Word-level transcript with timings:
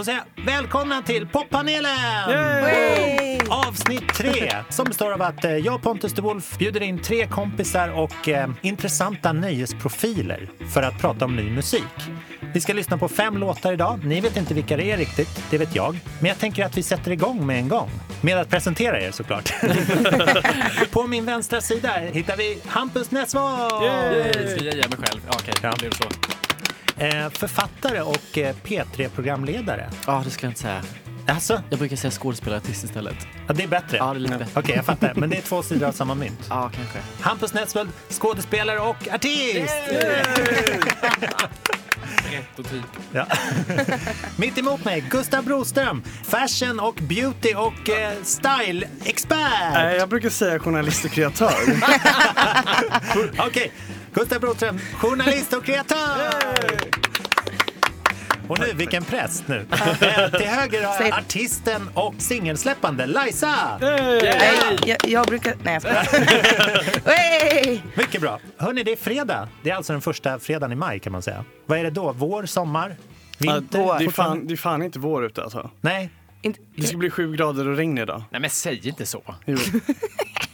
Då 0.00 0.04
säger 0.04 0.22
jag 0.36 0.44
välkomna 0.44 1.02
till 1.02 1.26
poppanelen! 1.26 1.96
Avsnitt 3.48 4.14
tre 4.14 4.52
som 4.68 4.84
består 4.84 5.12
av 5.12 5.22
att 5.22 5.44
eh, 5.44 5.56
jag, 5.56 5.82
Pontus 5.82 6.12
de 6.12 6.22
Wolf, 6.22 6.58
bjuder 6.58 6.82
in 6.82 7.02
tre 7.02 7.26
kompisar 7.26 7.88
och 7.88 8.28
eh, 8.28 8.50
intressanta 8.62 9.32
nöjesprofiler 9.32 10.50
för 10.74 10.82
att 10.82 11.00
prata 11.00 11.24
om 11.24 11.36
ny 11.36 11.50
musik. 11.50 11.82
Vi 12.54 12.60
ska 12.60 12.72
lyssna 12.72 12.98
på 12.98 13.08
fem 13.08 13.36
låtar 13.38 13.72
idag. 13.72 14.00
Ni 14.04 14.20
vet 14.20 14.36
inte 14.36 14.54
vilka 14.54 14.76
det 14.76 14.90
är 14.90 14.96
riktigt, 14.96 15.44
det 15.50 15.58
vet 15.58 15.74
jag. 15.76 15.98
Men 16.20 16.28
jag 16.28 16.38
tänker 16.38 16.64
att 16.64 16.76
vi 16.76 16.82
sätter 16.82 17.10
igång 17.10 17.46
med 17.46 17.58
en 17.58 17.68
gång. 17.68 17.90
Med 18.20 18.38
att 18.38 18.48
presentera 18.48 19.00
er 19.00 19.10
såklart. 19.10 19.52
på 20.90 21.06
min 21.06 21.24
vänstra 21.24 21.60
sida 21.60 21.92
hittar 22.12 22.36
vi 22.36 22.58
Hampus 22.66 23.10
Nessvold! 23.10 23.70
Ska 23.70 24.64
jag 24.64 24.74
ge 24.74 24.88
mig 24.88 24.98
själv? 24.98 25.20
Ja, 25.26 25.32
Okej, 25.34 25.54
Ja. 25.62 25.70
då 25.70 25.76
blir 25.76 25.90
det 25.90 25.96
så. 25.96 26.39
Eh, 27.00 27.30
författare 27.30 28.00
och 28.00 28.38
eh, 28.38 28.54
P3-programledare. 28.64 29.90
Ja, 30.06 30.22
det 30.24 30.30
ska 30.30 30.46
jag 30.46 30.50
inte 30.50 30.60
säga. 30.60 30.82
Alltså, 31.28 31.62
Jag 31.70 31.78
brukar 31.78 31.96
säga 31.96 32.10
skådespelarartist 32.10 32.84
istället. 32.84 33.16
ja, 33.48 33.54
det 33.54 33.62
är 33.62 33.68
bättre. 33.68 33.96
Ja, 33.96 34.04
det 34.12 34.18
är 34.18 34.20
lite 34.20 34.38
bättre. 34.38 34.60
Okej, 34.60 34.76
jag 34.76 34.84
fattar. 34.84 35.12
Men 35.16 35.30
det 35.30 35.36
är 35.36 35.42
två 35.42 35.62
sidor 35.62 35.86
av 35.88 35.92
samma 35.92 36.14
mynt. 36.14 36.46
Ja, 36.48 36.70
kanske. 36.74 36.98
Hampus 37.20 37.54
Nessvold, 37.54 37.90
skådespelare 38.10 38.78
och 38.78 39.08
artist! 39.14 39.74
Rätt 42.32 42.58
och 42.58 42.70
typ. 42.70 42.84
Ja. 43.12 43.26
Mitt 44.36 44.58
emot 44.58 44.84
mig, 44.84 45.04
Gustav 45.10 45.44
Broström, 45.44 46.02
fashion 46.24 46.80
och 46.80 46.94
beauty 46.94 47.54
och 47.54 47.88
eh, 47.90 48.12
style-expert. 48.22 49.72
Nej, 49.74 49.96
jag 49.96 50.08
brukar 50.08 50.30
säga 50.30 50.58
journalist 50.58 51.04
och 51.04 51.10
kreatör. 51.10 51.54
Okej, 53.46 53.72
Gustav 54.14 54.40
Broström, 54.40 54.78
journalist 54.78 55.52
och 55.52 55.64
kreatör! 55.64 56.30
Och 58.48 58.58
nu, 58.60 58.72
vilken 58.74 59.04
press 59.04 59.44
nu. 59.46 59.66
Till 60.38 60.46
höger 60.46 60.84
har 60.84 61.04
jag 61.04 61.18
artisten 61.18 61.88
och 61.94 62.14
singelsläppande 62.18 63.06
Liza. 63.06 63.78
Nej, 63.80 64.78
jag, 64.86 64.98
jag 65.08 65.26
brukar... 65.26 65.54
Nej, 65.62 65.72
jag 65.72 65.82
skojar. 65.82 67.06
Hey! 67.16 67.80
Mycket 67.94 68.20
bra. 68.20 68.40
Hörni, 68.56 68.82
det 68.82 68.92
är 68.92 68.96
fredag. 68.96 69.48
Det 69.62 69.70
är 69.70 69.74
alltså 69.74 69.92
den 69.92 70.02
första 70.02 70.38
fredagen 70.38 70.72
i 70.72 70.76
maj 70.76 70.98
kan 71.00 71.12
man 71.12 71.22
säga. 71.22 71.44
Vad 71.66 71.78
är 71.78 71.84
det 71.84 71.90
då? 71.90 72.12
Vår, 72.12 72.46
sommar, 72.46 72.96
vinter? 73.38 73.98
Det 73.98 74.04
är, 74.04 74.10
fan, 74.10 74.46
det 74.46 74.54
är 74.54 74.56
fan 74.56 74.82
inte 74.82 74.98
vår 74.98 75.24
ute 75.26 75.42
alltså. 75.42 75.70
Nej, 75.80 76.10
Det 76.76 76.82
ska 76.82 76.96
bli 76.96 77.10
sju 77.10 77.32
grader 77.36 77.68
och 77.68 77.76
regn 77.76 77.98
idag. 77.98 78.22
Nej, 78.30 78.40
men 78.40 78.50
säg 78.50 78.88
inte 78.88 79.06
så. 79.06 79.34
Jo. 79.44 79.58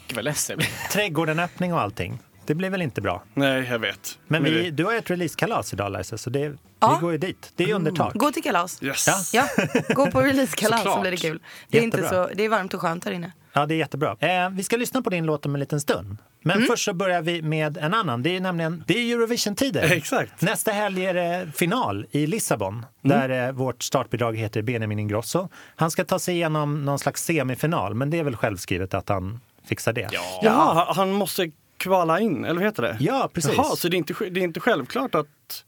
Gud 0.09 0.17
vad 0.17 0.25
ledsen 0.25 0.61
trädgården 0.93 1.39
öppning 1.39 1.73
och 1.75 1.81
allting. 1.81 2.19
Det 2.47 2.55
blir 2.55 2.71
väl 2.71 2.83
inte 2.83 3.01
bra. 3.01 3.23
Nej, 3.35 3.67
jag 3.71 3.79
vet. 3.79 4.19
Men 4.27 4.45
vi, 4.45 4.71
du 4.71 4.85
har 4.85 4.95
ett 4.95 5.11
releasekalas 5.11 5.73
idag 5.73 5.93
Liza, 5.93 6.19
så 6.19 6.31
det, 6.31 6.53
Ja. 6.81 6.95
vi 6.95 7.01
går 7.01 7.13
ju 7.13 7.19
dit. 7.19 7.53
Det 7.57 7.65
är 7.71 7.75
under 7.75 7.93
tak. 7.93 8.15
Gå 8.15 8.33
till 8.33 8.43
kalas. 8.43 8.83
Yes. 8.83 9.35
Ja, 9.35 9.49
gå 9.89 10.11
på 10.11 10.21
releasekalas 10.23 10.83
så 10.83 11.01
blir 11.01 11.11
det 11.11 11.17
kul. 11.17 11.41
Det 11.69 11.79
är, 11.79 11.83
inte 11.83 12.09
så, 12.09 12.31
det 12.35 12.45
är 12.45 12.49
varmt 12.49 12.75
och 12.75 12.81
skönt 12.81 13.05
här 13.05 13.13
inne. 13.13 13.33
Ja, 13.53 13.67
det 13.67 13.75
är 13.75 13.77
jättebra. 13.77 14.17
Eh, 14.21 14.51
vi 14.51 14.63
ska 14.65 14.77
lyssna 14.77 15.03
på 15.03 15.11
din 15.11 15.27
låt 15.27 15.47
om 15.47 15.55
en 15.55 15.61
liten 15.61 15.81
stund. 15.81 16.17
Men 16.43 16.57
Mm. 16.57 16.67
först 16.69 16.85
så 16.85 16.93
börjar 16.95 17.23
vi 17.23 17.43
med 17.43 17.77
en 17.77 17.95
annan. 17.95 18.23
Det 18.23 18.37
är 18.37 18.41
nämligen 18.41 18.85
det 18.87 18.95
är 18.99 19.15
Eurovision-tider. 19.17 19.83
Exakt. 19.93 20.41
Nästa 20.43 20.71
helg 20.73 21.07
är 21.07 21.15
det 21.15 21.49
final 21.55 22.07
i 22.11 22.27
Lissabon 22.27 22.87
där 23.03 23.47
eh, 23.47 23.53
vårt 23.53 23.83
startbidrag 23.83 24.37
heter 24.37 24.63
Benjamin 24.63 24.99
Ingrosso. 24.99 25.49
Han 25.77 25.91
ska 25.91 26.05
ta 26.05 26.19
sig 26.19 26.35
igenom 26.35 26.85
någon 26.85 26.99
slags 26.99 27.25
semifinal, 27.25 27.95
men 27.95 28.11
det 28.11 28.19
är 28.19 28.25
väl 28.25 28.37
självskrivet 28.37 28.95
att 28.95 29.09
han 29.09 29.41
fixar 29.69 29.93
det. 29.93 30.09
Ja, 30.13 30.41
Ja, 30.43 30.93
han 30.97 31.13
måste 31.13 31.51
kvala 31.79 32.21
in, 32.21 32.45
eller 32.45 32.55
vad 32.55 32.65
heter 32.65 32.83
det? 32.83 32.97
ja 33.01 33.31
precis. 33.33 33.53
Jaha, 33.57 33.77
så 33.77 33.89
det 33.89 33.97
är, 33.97 33.99
inte, 33.99 34.15
det 34.31 34.41
är 34.41 34.45
inte 34.45 34.61
självklart 34.61 35.15
att... 35.15 35.65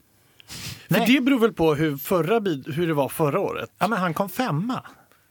Nej. 0.88 1.00
För 1.06 1.12
det 1.12 1.20
beror 1.20 1.38
väl 1.40 1.52
på 1.52 1.74
hur, 1.74 1.96
förra, 1.96 2.40
bid- 2.40 2.72
hur 2.74 2.86
det 2.86 2.94
var 2.94 3.08
förra 3.08 3.40
året? 3.40 3.70
Ja, 3.78 3.88
men 3.88 3.98
han 3.98 4.14
kom 4.14 4.28
femma. 4.28 4.82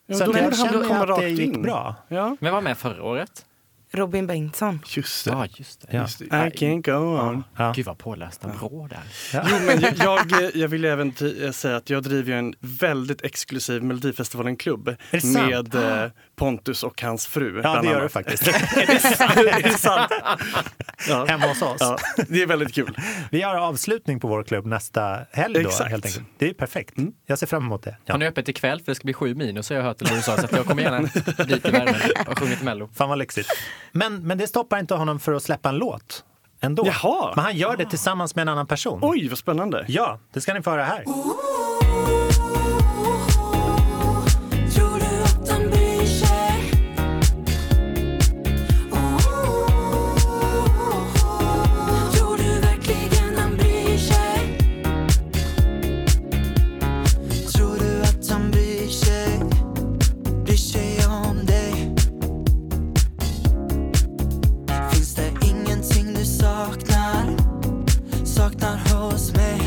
Ja, 0.08 0.16
så 0.17 0.25
då 0.25 0.31
att 0.31 0.38
jag 0.38 0.45
borde 0.45 0.55
han 0.58 0.67
känner 0.73 0.88
komma 0.88 1.00
att 1.02 1.08
det 1.08 1.14
rakt 1.14 1.23
gick 1.39 1.55
in. 1.55 1.61
bra. 1.61 1.95
Ja, 2.08 2.38
Men 2.39 2.53
var 2.53 2.61
med 2.61 2.78
förra 2.78 3.03
året? 3.03 3.45
Robin 3.92 4.28
Bengtsson. 4.28 4.80
just 4.88 5.25
det. 5.25 5.31
Ja, 5.31 5.48
just 5.55 5.81
det. 5.81 5.88
Ja. 5.92 6.02
Just 6.02 6.20
det. 6.20 6.25
I 6.25 6.30
can't 6.30 6.82
go 6.82 7.20
on. 7.30 7.44
Ja. 7.58 7.73
Gud 7.76 7.86
vad 7.86 7.98
pålästa 7.98 8.48
bra 8.48 8.88
där. 8.89 8.99
Jo, 9.33 9.55
men 9.65 9.82
jag, 9.82 9.94
jag, 10.32 10.55
jag 10.55 10.67
vill 10.67 10.86
även 10.86 11.14
säga 11.54 11.76
att 11.76 11.89
jag 11.89 12.04
driver 12.04 12.32
ju 12.32 12.39
en 12.39 12.54
väldigt 12.59 13.21
exklusiv 13.21 13.83
Melodifestivalen-klubb 13.83 14.95
det 15.11 15.21
sant? 15.21 15.73
med 15.73 15.76
eh, 16.04 16.11
Pontus 16.37 16.83
och 16.83 17.02
hans 17.02 17.27
fru. 17.27 17.61
Ja, 17.64 17.81
det 17.81 17.87
gör 17.87 18.02
du 18.02 18.09
faktiskt. 18.09 18.48
är 18.48 19.64
det 19.64 19.70
sant? 19.70 20.11
Ja. 21.08 21.25
Hemma 21.25 21.48
hos 21.48 21.61
oss. 21.61 21.77
Ja, 21.80 21.98
det 22.27 22.42
är 22.42 22.48
väldigt 22.48 22.75
kul. 22.75 22.98
Vi 23.31 23.42
har 23.42 23.55
avslutning 23.55 24.20
på 24.20 24.27
vår 24.27 24.43
klubb 24.43 24.65
nästa 24.65 25.20
helg 25.31 25.53
då, 25.64 25.70
Exakt. 25.70 25.92
helt 25.92 26.05
enkelt. 26.05 26.26
Det 26.37 26.49
är 26.49 26.53
perfekt. 26.53 26.93
Jag 27.26 27.39
ser 27.39 27.47
fram 27.47 27.64
emot 27.65 27.83
det. 27.83 27.97
Ja. 28.05 28.14
Har 28.14 28.20
ni 28.20 28.27
öppet 28.27 28.49
ikväll? 28.49 28.80
För 28.80 28.92
det 28.92 28.95
ska 28.95 29.03
bli 29.03 29.14
sju 29.14 29.36
minus 29.36 29.70
har 29.70 29.76
jag 29.76 29.83
hört 29.83 30.02
eller 30.02 30.15
du 30.15 30.21
sa. 30.21 30.37
Så 30.37 30.45
att 30.45 30.52
jag 30.52 30.65
kommer 30.65 30.83
gärna 30.83 31.02
dit 31.45 31.65
i 31.65 31.71
värmen 31.71 31.95
och 32.27 32.39
sjunga 32.39 32.55
till 32.55 32.65
Mello. 32.65 32.89
Fan 32.93 33.09
vad 33.09 33.17
lyxigt. 33.17 33.49
Men, 33.92 34.27
men 34.27 34.37
det 34.37 34.47
stoppar 34.47 34.80
inte 34.80 34.95
honom 34.95 35.20
för 35.20 35.33
att 35.33 35.43
släppa 35.43 35.70
en 35.70 35.77
låt 35.77 36.23
ändå. 36.61 36.87
Jaha. 36.87 37.33
Men 37.36 37.45
han 37.45 37.55
gör 37.55 37.77
det 37.77 37.86
tillsammans 37.86 38.36
med 38.36 38.42
en 38.42 38.49
annan 38.49 38.67
person. 38.67 38.99
Oj, 39.02 39.27
vad 39.30 39.37
spännande. 39.37 39.86
Ja, 39.87 40.20
det 40.33 40.42
ska 40.42 40.53
ni 40.53 40.61
få 40.61 40.70
höra 40.70 40.83
här. 40.83 41.03
Tror 41.03 41.67
Saknar 69.17 69.58
hos 69.58 69.67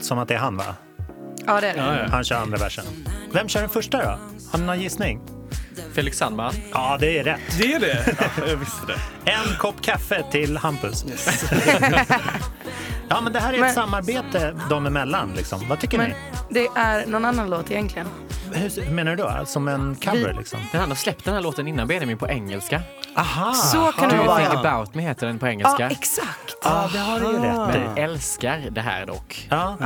låter 0.00 0.06
som 0.08 0.18
att 0.18 0.28
det 0.28 0.34
är 0.34 0.38
han 0.38 0.56
va? 0.56 0.74
Ja, 1.46 1.60
det 1.60 1.68
är 1.70 1.74
det. 1.76 2.08
Han 2.10 2.24
kör 2.24 2.36
andra 2.36 2.58
versen. 2.58 2.84
Vem 3.32 3.48
kör 3.48 3.60
den 3.60 3.68
första 3.70 3.98
då? 3.98 4.18
Har 4.52 4.58
ni 4.58 4.64
någon 4.66 4.80
gissning? 4.80 5.20
Felix 5.94 6.18
Sandman. 6.18 6.54
Ja, 6.72 6.96
det 7.00 7.18
är 7.18 7.24
rätt. 7.24 7.40
Det 7.58 7.72
är 7.74 7.80
det? 7.80 8.16
Ja, 8.38 8.46
jag 8.48 8.56
visste 8.56 8.86
det. 8.86 9.30
En 9.30 9.56
kopp 9.58 9.82
kaffe 9.82 10.24
till 10.30 10.56
Hampus. 10.56 11.04
ja, 13.08 13.20
men 13.20 13.32
det 13.32 13.40
här 13.40 13.48
är 13.52 13.54
ett 13.54 13.60
Men- 13.60 13.74
samarbete 13.74 14.56
dem 14.70 14.86
emellan. 14.86 15.32
Liksom. 15.36 15.68
Vad 15.68 15.80
tycker 15.80 15.98
Men 15.98 16.10
ni? 16.10 16.16
det 16.50 16.66
är 16.76 17.06
någon 17.06 17.24
annan 17.24 17.50
låt 17.50 17.70
egentligen. 17.70 18.06
Hur, 18.52 18.90
menar 18.90 19.16
du 19.16 19.22
då? 19.22 19.42
Som 19.46 19.68
en 19.68 19.94
cover 19.96 20.28
Vi- 20.32 20.38
liksom? 20.38 20.58
Men 20.72 20.80
han 20.80 20.90
har 20.90 20.96
släppt 20.96 21.24
den 21.24 21.34
här 21.34 21.40
låten 21.40 21.68
innan 21.68 21.86
Benjamin 21.88 22.18
på 22.18 22.28
engelska. 22.28 22.82
Aha! 23.14 23.52
Så 23.54 23.92
kan 23.92 24.10
you 24.10 24.26
vara. 24.26 24.58
about 24.60 24.94
me 24.94 25.02
heter 25.02 25.26
den 25.26 25.38
på 25.38 25.46
Ja, 25.46 25.50
engelska. 25.50 25.90
exakt. 25.90 26.56
Ja, 26.64 26.88
det 26.92 26.98
har 26.98 27.20
du 27.20 27.26
ju 27.26 27.38
rätt 27.38 27.80
jag 27.96 27.98
älskar 28.04 28.58
det 28.70 28.80
här 28.80 29.06
dock. 29.06 29.46
Ja. 29.50 29.76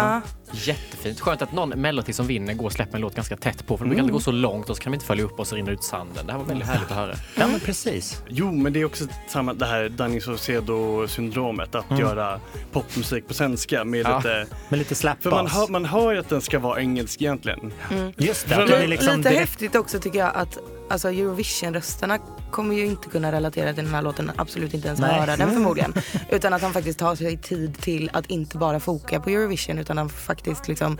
Jättefint. 0.54 1.20
Skönt 1.20 1.42
att 1.42 1.52
någon 1.52 1.68
melodi 1.68 2.12
som 2.12 2.26
vinner 2.26 2.54
går 2.54 2.66
och 2.66 2.72
släpper 2.72 2.94
en 2.94 3.00
låt 3.00 3.14
ganska 3.14 3.36
tätt 3.36 3.66
på. 3.66 3.76
För 3.78 3.84
de 3.84 3.88
brukar 3.88 4.02
alltid 4.02 4.12
gå 4.12 4.20
så 4.20 4.32
långt 4.32 4.70
och 4.70 4.76
så 4.76 4.82
kan 4.82 4.92
de 4.92 4.94
inte 4.94 5.06
följa 5.06 5.24
upp 5.24 5.38
och 5.38 5.46
så 5.46 5.56
rinner 5.56 5.72
ut 5.72 5.84
sanden. 5.84 6.26
Det 6.26 6.32
här 6.32 6.38
var 6.38 6.46
väldigt 6.46 6.68
härligt 6.68 6.90
att 6.90 6.96
höra. 6.96 7.14
ja, 7.38 7.46
men 7.46 7.60
precis. 7.60 8.22
Jo, 8.28 8.52
men 8.52 8.72
det 8.72 8.80
är 8.80 8.84
också 8.84 9.04
samma 9.28 9.54
det 9.54 9.66
här 9.66 9.88
Danny 9.88 10.20
Saucedo-syndromet. 10.20 11.74
Att 11.74 11.98
göra 11.98 12.40
popmusik 12.72 13.28
på 13.28 13.34
svenska 13.34 13.84
med 13.84 14.00
Ja. 14.06 14.16
lite... 14.16 14.46
Med 14.68 14.78
lite 14.78 14.94
För 14.94 15.06
man 15.06 15.16
slapbass. 15.20 15.52
hör, 15.52 15.68
man 15.68 15.84
hör 15.84 16.12
ju 16.12 16.18
att 16.18 16.28
den 16.28 16.40
ska 16.40 16.58
vara 16.58 16.80
engelsk 16.80 17.22
egentligen. 17.22 17.72
Just 18.16 18.48
det, 18.48 18.54
det 18.56 18.62
är 18.62 18.66
Lite, 18.66 18.86
liksom 18.86 19.16
lite 19.16 19.28
direkt... 19.28 19.40
häftigt 19.50 19.74
också 19.76 20.00
tycker 20.00 20.18
jag 20.18 20.32
att 20.34 20.58
alltså, 20.90 21.08
Eurovision-rösterna 21.08 22.18
kommer 22.50 22.74
ju 22.74 22.84
inte 22.86 23.08
kunna 23.08 23.32
relatera 23.32 23.72
till 23.74 23.84
den 23.84 23.94
här 23.94 24.02
låten, 24.02 24.32
absolut 24.36 24.74
inte 24.74 24.88
ens 24.88 25.00
Nej. 25.00 25.20
höra 25.20 25.36
den 25.36 25.50
förmodligen. 25.52 25.94
Utan 26.30 26.52
att 26.52 26.62
han 26.62 26.72
faktiskt 26.72 26.98
tar 26.98 27.14
sig 27.14 27.36
tid 27.36 27.78
till 27.80 28.10
att 28.12 28.26
inte 28.26 28.58
bara 28.58 28.80
foka 28.80 29.20
på 29.20 29.30
Eurovision 29.30 29.78
utan 29.78 29.98
han 29.98 30.08
faktiskt 30.08 30.43
faktiskt 30.44 30.68
liksom 30.68 30.98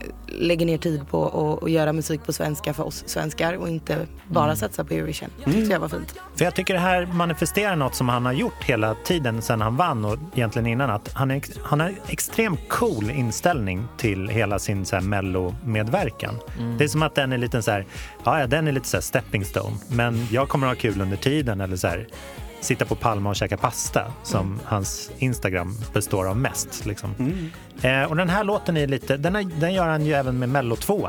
eh, 0.00 0.06
lägger 0.28 0.66
ner 0.66 0.78
tid 0.78 1.08
på 1.10 1.58
att 1.62 1.70
göra 1.70 1.92
musik 1.92 2.24
på 2.26 2.32
svenska 2.32 2.74
för 2.74 2.86
oss 2.86 3.04
svenskar 3.06 3.54
och 3.54 3.68
inte 3.68 4.06
bara 4.28 4.44
Mm. 4.44 4.56
satsa 4.56 4.84
på 4.84 4.94
Eurovision. 4.94 5.28
Det 5.44 5.52
tyckte 5.52 5.72
jag 5.72 5.80
var 5.80 5.88
fint. 5.88 6.14
För 6.36 6.44
jag 6.44 6.54
tycker 6.54 6.74
det 6.74 6.80
här 6.80 7.06
manifesterar 7.06 7.76
något 7.76 7.94
som 7.94 8.08
han 8.08 8.24
har 8.26 8.32
gjort 8.32 8.64
hela 8.64 8.94
tiden 9.04 9.42
sedan 9.42 9.60
han 9.60 9.76
vann 9.76 10.04
och 10.04 10.18
egentligen 10.34 10.66
innan. 10.66 10.90
Att 10.90 11.12
han, 11.12 11.30
är, 11.30 11.42
han 11.62 11.80
har 11.80 11.94
extremt 12.08 12.60
cool 12.68 13.10
inställning 13.10 13.84
till 13.96 14.28
hela 14.28 14.58
sin 14.58 14.84
så 14.86 14.96
här 14.96 15.02
mello-medverkan. 15.02 16.34
Det 16.78 16.84
är 16.84 16.88
som 16.88 17.02
att 17.02 17.14
den 17.14 17.32
är 17.32 17.38
lite 17.38 17.62
så 17.62 17.70
här, 17.70 17.86
ja 18.24 18.40
ja, 18.40 18.46
den 18.46 18.68
är 18.68 18.72
lite 18.72 18.88
så 18.88 18.96
här 18.96 19.02
stepping 19.02 19.44
stone. 19.44 19.76
Men 19.88 20.26
jag 20.30 20.48
kommer 20.48 20.66
att 20.66 20.72
ha 20.76 20.80
kul 20.80 21.00
under 21.00 21.16
tiden 21.16 21.60
eller 21.60 21.76
så 21.76 21.88
här 21.88 22.06
sitta 22.66 22.84
på 22.84 22.94
Palma 22.94 23.30
och 23.30 23.36
käka 23.36 23.56
pasta 23.56 24.12
som 24.22 24.60
hans 24.64 25.10
Instagram 25.18 25.78
består 25.94 26.28
av 26.28 26.36
mest. 26.36 26.86
Liksom. 26.86 27.14
Eh, 27.82 28.02
och 28.02 28.16
den 28.16 28.28
här 28.28 28.44
låten 28.44 28.76
är 28.76 28.86
lite, 28.86 29.16
den, 29.16 29.36
är, 29.36 29.60
den 29.60 29.74
gör 29.74 29.86
han 29.88 30.06
ju 30.06 30.12
även 30.12 30.38
med 30.38 30.48
mello 30.48 30.76
2 30.76 31.08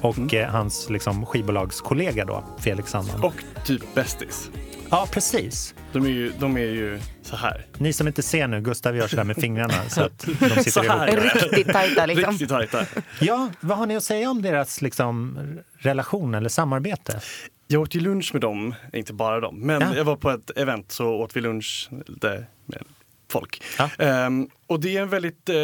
och 0.00 0.34
eh, 0.34 0.50
hans 0.50 0.90
liksom, 0.90 1.26
skivbolagskollega 1.26 2.24
då, 2.24 2.44
Felix 2.60 2.90
Sandman. 2.90 3.24
Och 3.24 3.34
typ 3.64 3.94
Bästis. 3.94 4.50
Ja, 4.90 5.08
precis. 5.12 5.74
De 5.92 6.04
är 6.04 6.08
ju, 6.08 6.32
de 6.38 6.56
är 6.56 6.60
ju 6.60 7.00
så 7.22 7.36
här. 7.36 7.66
Ni 7.78 7.92
som 7.92 8.06
inte 8.06 8.22
ser 8.22 8.46
nu, 8.46 8.60
Gustav 8.60 8.96
gör 8.96 9.08
sådär 9.08 9.24
med 9.24 9.36
fingrarna 9.36 9.74
så 9.88 10.02
att 10.02 10.18
de 10.40 10.48
Så 10.54 10.62
sitter 10.62 10.88
här. 10.88 11.08
ihop. 11.08 11.34
Riktigt 11.42 11.72
tajta 11.72 12.06
liksom. 12.06 12.30
Riktigt 12.30 12.48
tajta. 12.48 12.84
Ja, 13.20 13.50
vad 13.60 13.78
har 13.78 13.86
ni 13.86 13.96
att 13.96 14.04
säga 14.04 14.30
om 14.30 14.42
deras 14.42 14.82
liksom, 14.82 15.38
relation 15.78 16.34
eller 16.34 16.48
samarbete? 16.48 17.20
Jag 17.66 17.82
åt 17.82 17.94
ju 17.94 18.00
lunch 18.00 18.30
med 18.32 18.40
dem, 18.42 18.74
inte 18.92 19.12
bara 19.12 19.40
dem, 19.40 19.58
men 19.60 19.80
Ja. 19.80 19.96
jag 19.96 20.04
var 20.04 20.16
på 20.16 20.30
ett 20.30 20.50
event 20.58 20.92
så 20.92 21.08
åt 21.14 21.36
vi 21.36 21.40
lunch 21.40 21.88
lite 22.06 22.46
med 22.66 22.82
folk. 23.30 23.62
Ja. 23.78 23.90
Ehm, 23.98 24.48
och 24.66 24.80
det 24.80 24.96
är 24.96 25.02
en 25.02 25.08
väldigt, 25.08 25.48
eh, 25.48 25.54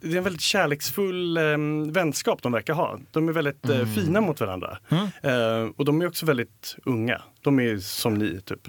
det 0.00 0.12
är 0.12 0.16
en 0.16 0.24
väldigt 0.24 0.40
kärleksfull 0.42 1.38
um, 1.38 1.92
vänskap 1.92 2.42
de 2.42 2.52
verkar 2.52 2.74
ha. 2.74 2.98
De 3.10 3.28
är 3.28 3.32
väldigt 3.32 3.68
eh, 3.68 3.86
fina 3.86 4.20
mot 4.20 4.40
varandra. 4.40 4.78
Ehm, 5.22 5.70
och 5.70 5.84
de 5.84 6.02
är 6.02 6.06
också 6.06 6.26
väldigt 6.26 6.76
unga. 6.84 7.22
De 7.40 7.60
är 7.60 7.78
som 7.78 8.14
ni 8.14 8.40
typ. 8.40 8.68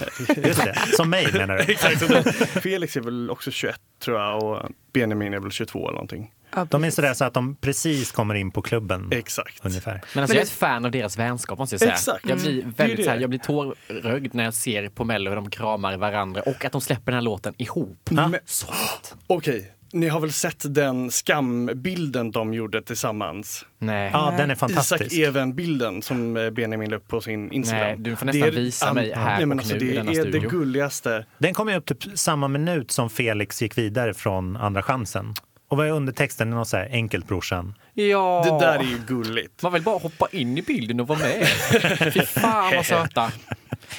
Som 0.96 1.10
mig 1.10 1.32
menar 1.32 1.56
du? 1.56 1.62
Exakt. 1.72 2.34
Felix 2.62 2.96
är 2.96 3.00
väl 3.00 3.30
också 3.30 3.50
21 3.50 3.80
tror 4.04 4.20
jag 4.20 4.44
och 4.44 4.70
Benjamin 4.92 5.34
är 5.34 5.40
väl 5.40 5.50
22 5.50 5.78
eller 5.78 5.92
någonting. 5.92 6.30
Ja, 6.54 6.66
De 6.70 6.84
är 6.84 6.90
sådär 6.90 7.14
så 7.14 7.24
att 7.24 7.34
de 7.34 7.56
precis 7.56 8.12
kommer 8.12 8.34
in 8.34 8.50
på 8.50 8.62
klubben 8.62 9.08
Exakt. 9.12 9.60
ungefär. 9.66 9.92
Men 9.92 10.00
alltså, 10.00 10.14
Men 10.14 10.22
jag 10.22 10.30
är 10.30 10.34
det- 10.34 10.42
ett 10.42 10.50
fan 10.50 10.84
av 10.84 10.90
deras 10.90 11.18
vänskap 11.18 11.58
måste 11.58 11.74
jag 11.74 11.80
säga. 11.80 11.92
Exakt. 11.92 12.28
Jag 12.28 12.38
blir 12.38 12.50
Mm. 12.50 12.72
Det 12.76 12.82
är 12.82 12.86
väldigt 12.86 12.96
det. 12.96 13.04
så 13.04 13.10
här, 13.10 13.20
jag 13.20 13.30
blir 13.30 13.40
tårögd 13.40 14.34
när 14.34 14.44
jag 14.44 14.54
ser 14.54 14.88
på 14.88 15.04
Mello 15.04 15.30
hur 15.30 15.36
de 15.36 15.50
kramar 15.50 15.96
varandra 15.96 16.42
och 16.42 16.64
att 16.64 16.72
de 16.72 16.80
släpper 16.80 17.04
den 17.12 17.14
här 17.14 17.22
låten 17.22 17.54
ihop. 17.58 18.10
Men- 18.10 18.36
Så 18.44 18.66
fint. 18.66 19.14
Okej, 19.26 19.72
ni 19.92 20.08
har 20.08 20.20
väl 20.20 20.32
sett 20.32 20.74
den 20.74 21.10
skambilden 21.10 22.30
de 22.30 22.54
gjorde 22.54 22.82
tillsammans? 22.82 23.64
Nej. 23.78 24.10
Ja, 24.12 24.34
den 24.38 24.50
är 24.50 24.54
Isak 24.54 24.58
fantastisk. 24.70 25.12
Even-bilden 25.18 26.02
som 26.02 26.36
eh, 26.36 26.50
Benjamin 26.50 26.90
la 26.90 26.96
upp 26.96 27.08
på 27.08 27.20
sin 27.20 27.52
Instagram. 27.52 27.86
Nej, 27.86 27.96
du 27.98 28.16
får 28.16 28.26
nästan 28.26 28.50
visa 28.50 28.92
mig 28.94 29.12
här 29.12 29.36
nej, 29.36 29.46
men 29.46 29.58
och 29.58 29.62
alltså, 29.64 29.76
nu 29.76 29.84
i 29.84 29.88
Det 29.88 29.94
denna 29.96 30.10
är 30.12 30.14
det 30.14 30.20
studio. 30.30 30.50
gulligaste. 30.50 31.26
Den 31.38 31.54
kom 31.54 31.68
ju 31.68 31.76
upp 31.76 31.86
typ 31.86 32.18
samma 32.18 32.48
minut 32.48 32.90
som 32.90 33.10
Felix 33.10 33.62
gick 33.62 33.78
vidare 33.78 34.14
från 34.14 34.56
Andra 34.56 34.82
chansen. 34.82 35.34
Och 35.70 35.76
vad 35.76 35.86
är 35.86 35.90
undertexten? 35.90 36.50
Något 36.50 36.68
så 36.68 36.76
här 36.76 36.88
enkelt 36.92 37.28
brorsan. 37.28 37.74
Ja. 37.94 38.42
Det 38.44 38.66
där 38.66 38.78
är 38.78 38.84
ju 38.84 38.98
gulligt. 38.98 39.62
Man 39.62 39.72
vill 39.72 39.82
bara 39.82 39.98
hoppa 39.98 40.28
in 40.32 40.58
i 40.58 40.62
bilden 40.62 41.00
och 41.00 41.06
vara 41.06 41.18
med. 41.18 41.46
Fy 42.12 42.20
fan 42.20 42.72
vad 42.76 42.86
söta. 42.86 43.32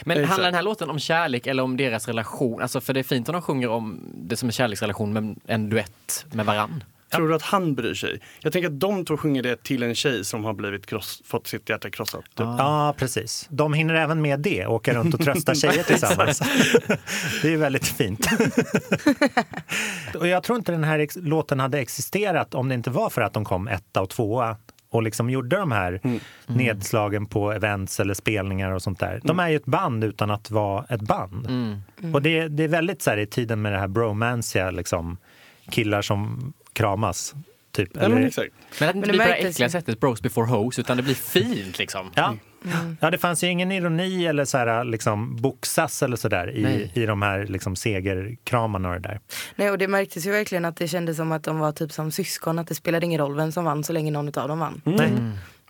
Men 0.05 0.25
handlar 0.25 0.45
den 0.45 0.55
här 0.55 0.61
låten 0.61 0.89
om 0.89 0.99
kärlek 0.99 1.47
eller 1.47 1.63
om 1.63 1.77
deras 1.77 2.07
relation? 2.07 2.61
Alltså 2.61 2.81
för 2.81 2.93
det 2.93 2.99
är 2.99 3.03
fint 3.03 3.29
om 3.29 3.33
de 3.33 3.41
sjunger 3.41 3.69
om 3.69 3.99
det 4.15 4.37
som 4.37 4.49
en 4.49 4.53
kärleksrelation 4.53 5.13
men 5.13 5.39
en 5.45 5.69
duett 5.69 6.25
med 6.31 6.45
varann. 6.45 6.83
Tror 7.15 7.27
du 7.29 7.35
att 7.35 7.41
han 7.41 7.75
bryr 7.75 7.93
sig? 7.93 8.21
Jag 8.39 8.53
tänker 8.53 8.69
att 8.69 8.79
de 8.79 9.05
två 9.05 9.17
sjunger 9.17 9.43
det 9.43 9.63
till 9.63 9.83
en 9.83 9.95
tjej 9.95 10.25
som 10.25 10.43
har 10.45 10.53
blivit 10.53 10.85
kross, 10.85 11.21
fått 11.25 11.47
sitt 11.47 11.69
hjärta 11.69 11.89
krossat. 11.89 12.23
Typ. 12.23 12.31
Ja, 12.37 12.95
precis. 12.97 13.47
De 13.49 13.73
hinner 13.73 13.93
även 13.93 14.21
med 14.21 14.39
det, 14.39 14.65
åka 14.65 14.93
runt 14.93 15.13
och 15.13 15.19
trösta 15.19 15.55
tjejer 15.55 15.83
tillsammans. 15.83 16.39
det 17.41 17.47
är 17.47 17.51
ju 17.51 17.57
väldigt 17.57 17.87
fint. 17.87 18.27
och 20.15 20.27
jag 20.27 20.43
tror 20.43 20.57
inte 20.57 20.71
den 20.71 20.83
här 20.83 20.99
ex- 20.99 21.17
låten 21.21 21.59
hade 21.59 21.79
existerat 21.79 22.55
om 22.55 22.69
det 22.69 22.75
inte 22.75 22.89
var 22.89 23.09
för 23.09 23.21
att 23.21 23.33
de 23.33 23.45
kom 23.45 23.67
etta 23.67 24.01
och 24.01 24.09
tvåa 24.09 24.55
och 24.89 25.03
liksom 25.03 25.29
gjorde 25.29 25.57
de 25.57 25.71
här 25.71 26.01
nedslagen 26.47 27.25
på 27.25 27.51
events 27.51 27.99
eller 27.99 28.13
spelningar 28.13 28.71
och 28.71 28.81
sånt 28.81 28.99
där. 28.99 29.21
De 29.23 29.39
är 29.39 29.49
ju 29.49 29.55
ett 29.55 29.65
band 29.65 30.03
utan 30.03 30.31
att 30.31 30.51
vara 30.51 30.85
ett 30.89 31.01
band. 31.01 31.47
Och 32.13 32.21
det, 32.21 32.47
det 32.47 32.63
är 32.63 32.67
väldigt 32.67 33.01
så 33.01 33.09
här 33.09 33.17
i 33.17 33.25
tiden 33.25 33.61
med 33.61 33.73
det 33.73 33.79
här 33.79 33.87
bromansiga, 33.87 34.71
liksom 34.71 35.17
killar 35.69 36.01
som 36.01 36.53
kramas. 36.73 37.35
Typ. 37.71 37.89
Ja, 37.93 37.99
men 38.01 38.11
Eller- 38.17 38.27
exakt. 38.27 38.53
Men 38.79 38.89
att 38.89 38.93
det 38.93 38.97
inte 38.97 39.07
det 39.07 39.11
blir 39.13 39.25
på 39.25 39.27
det 39.31 39.35
äckliga 39.35 39.67
ju. 39.67 39.71
sättet 39.71 39.99
bros 39.99 40.21
before 40.21 40.47
hoes 40.47 40.79
utan 40.79 40.97
det 40.97 41.03
blir 41.03 41.15
fint 41.15 41.77
liksom. 41.79 42.11
Ja. 42.15 42.35
ja, 42.99 43.11
det 43.11 43.17
fanns 43.17 43.43
ju 43.43 43.47
ingen 43.47 43.71
ironi 43.71 44.25
eller 44.25 44.45
så 44.45 44.57
här, 44.57 44.83
liksom, 44.83 45.35
boxas 45.35 46.03
eller 46.03 46.15
sådär 46.17 46.51
i, 46.57 46.63
Nej. 46.63 46.91
i 46.95 47.05
de 47.05 47.21
här 47.21 47.45
liksom, 47.45 47.75
segerkramarna 47.75 48.89
och 48.89 48.93
det 48.95 49.07
där. 49.09 49.19
Nej, 49.55 49.71
och 49.71 49.77
det 49.77 49.87
märktes 49.87 50.25
ju 50.27 50.31
verkligen 50.31 50.65
att 50.65 50.77
det 50.77 50.87
kändes 50.87 51.17
som 51.17 51.31
att 51.31 51.43
de 51.43 51.59
var 51.59 51.71
typ 51.71 51.91
som 51.91 52.11
syskon. 52.11 52.59
Att 52.59 52.67
det 52.67 52.75
spelade 52.75 53.05
ingen 53.05 53.19
roll 53.19 53.35
vem 53.35 53.51
som 53.51 53.65
vann 53.65 53.83
så 53.83 53.93
länge 53.93 54.11
någon 54.11 54.27
av 54.39 54.47
dem 54.47 54.59
vann. 54.59 54.81
Nej, 54.85 55.11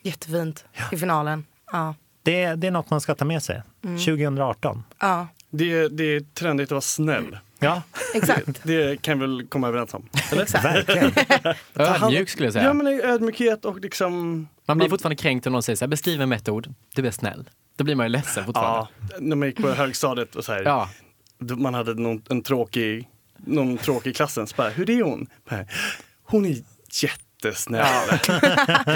Jättefint 0.04 0.66
i 0.92 0.98
finalen. 0.98 1.46
Ja. 1.72 1.96
det, 2.24 2.56
det 2.56 2.68
är 2.68 2.72
något 2.72 2.90
man 2.90 3.02
ska 3.02 3.16
ta 3.16 3.26
med 3.26 3.44
sig. 3.44 3.62
2018. 3.82 4.84
ja, 5.00 5.28
Det, 5.52 5.88
det 5.88 6.04
är 6.04 6.20
trendigt 6.34 6.68
att 6.68 6.72
vara 6.72 6.82
snäll. 6.82 7.38
Ja, 7.60 7.82
exakt. 8.14 8.64
Det 8.64 9.02
kan 9.02 9.20
vi 9.20 9.26
väl 9.28 9.48
komma 9.48 9.68
överens 9.68 9.94
om? 9.94 10.10
Eller? 10.32 10.64
verkligen. 10.64 11.14
Ödmjuk 11.76 12.30
skulle 12.30 12.46
jag 12.46 12.54
säga. 12.54 12.66
Ja, 12.66 12.74
men 12.74 12.88
ödmjukhet 12.88 13.66
och 13.66 13.80
liksom... 13.80 14.48
Man 14.66 14.78
blir 14.78 14.90
fortfarande 14.90 15.16
kränkt 15.16 15.48
om 15.48 15.54
någon 15.54 15.64
säger 15.64 15.78
så 15.78 15.86
här, 15.86 15.90
beskriv 15.90 16.22
en 16.22 16.30
metod, 16.30 16.74
du 16.96 17.08
är 17.08 17.12
snäll. 17.12 17.50
Då 17.76 17.84
blir 17.84 17.96
man 17.96 18.06
ju 18.06 18.10
ledsen 18.10 18.46
fortfarande. 18.46 18.90
Ja, 19.12 19.18
när 19.20 19.36
man 19.36 19.48
gick 19.48 19.62
på 19.62 19.70
högstadiet 19.70 20.36
och 20.36 20.46
så 20.46 20.52
här, 20.54 20.64
Ja. 20.64 20.90
man 21.40 21.74
hade 21.74 21.94
någon, 21.94 22.22
en 22.30 22.44
tråkig, 22.44 23.10
någon 23.38 23.78
tråkig 23.78 24.10
i 24.10 24.14
klassen. 24.14 24.48
Så 24.48 24.56
bara, 24.56 24.70
hur 24.70 24.90
är 24.90 25.04
hon? 25.04 25.28
Hon 26.24 26.46
är 26.46 26.56
jättesnäll. 27.46 27.86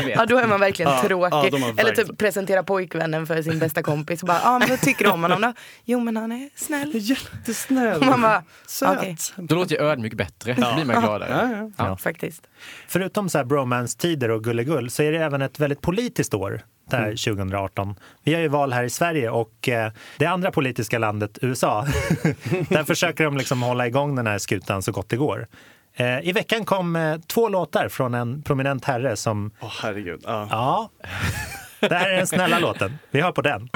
Ja, 0.16 0.26
då 0.26 0.38
är 0.38 0.48
man 0.48 0.60
verkligen 0.60 0.92
Ja, 0.92 1.02
tråkig. 1.02 1.34
ja, 1.34 1.38
har 1.38 1.46
Eller 1.70 1.74
verkligen- 1.84 2.08
typ 2.10 2.18
presentera 2.18 2.64
pojkvännen 2.64 3.28
för 3.28 3.42
sin 3.42 3.60
bästa 3.60 3.84
kompis. 3.84 4.22
Och 4.24 4.28
bara, 4.28 4.40
ja 4.44 4.60
men 4.60 4.70
vad 4.70 4.82
tycker 4.82 5.06
du 5.06 5.12
om 5.12 5.22
honom 5.22 5.42
då? 5.42 5.54
Jo 5.86 6.00
men 6.00 6.18
han 6.18 6.32
är 6.32 6.50
snäll. 6.56 6.92
Jättesnäll. 6.94 8.00
Och 8.00 8.06
man 8.06 8.22
bara, 8.22 8.44
Söt. 8.68 8.98
okej. 8.98 9.18
Då 9.36 9.56
låter 9.56 9.76
ju 9.76 9.82
ödmjuk 9.82 10.14
bättre, 10.14 10.54
då 10.54 10.74
blir 10.76 10.86
man 10.86 11.02
gladare. 11.02 11.30
Ja, 11.52 11.72
ja. 11.78 11.86
Ja. 11.90 11.98
Faktiskt. 11.98 12.48
Förutom 12.88 13.30
så 13.30 13.38
här 13.38 13.46
bromance-tider 13.46 14.32
och 14.32 14.44
gullegull 14.44 14.90
så 14.90 15.04
är 15.04 15.12
det 15.12 15.18
även 15.18 15.42
ett 15.42 15.60
väldigt 15.60 15.82
politiskt 15.82 16.34
år. 16.34 16.62
Det 16.90 16.96
här 16.98 17.10
2018. 17.10 17.96
Vi 18.24 18.34
har 18.34 18.42
ju 18.42 18.48
val 18.48 18.74
här 18.74 18.84
i 18.84 18.90
Sverige 18.90 19.30
och 19.30 19.70
eh, 19.70 19.92
det 20.18 20.26
andra 20.26 20.52
politiska 20.52 21.00
landet, 21.00 21.38
USA, 21.42 21.82
där 22.70 22.84
försöker 22.84 23.24
de 23.24 23.38
liksom 23.38 23.62
hålla 23.64 23.88
igång 23.88 24.16
den 24.16 24.28
här 24.28 24.38
skutan 24.38 24.82
så 24.82 24.92
gott 24.92 25.10
det 25.10 25.18
går. 25.18 25.48
Eh, 25.98 26.28
I 26.28 26.32
veckan 26.32 26.66
kom 26.66 26.96
eh, 26.96 27.18
två 27.28 27.50
låtar 27.50 27.90
från 27.90 28.14
en 28.14 28.42
prominent 28.42 28.86
herre 28.86 29.16
som, 29.16 29.52
Åh 29.60 29.72
herregud. 29.82 30.22
Ja. 30.26 30.48
ja, 30.52 30.90
det 31.80 31.96
här 31.96 32.10
är 32.10 32.18
den 32.18 32.28
snälla 32.28 32.60
låten. 32.60 33.00
Vi 33.12 33.22
hör 33.22 33.32
på 33.32 33.42
den. 33.42 33.70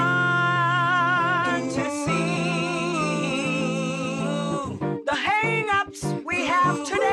the 5.06 5.16
hang-ups 5.16 6.04
we 6.24 6.46
have 6.46 6.84
today 6.86 7.09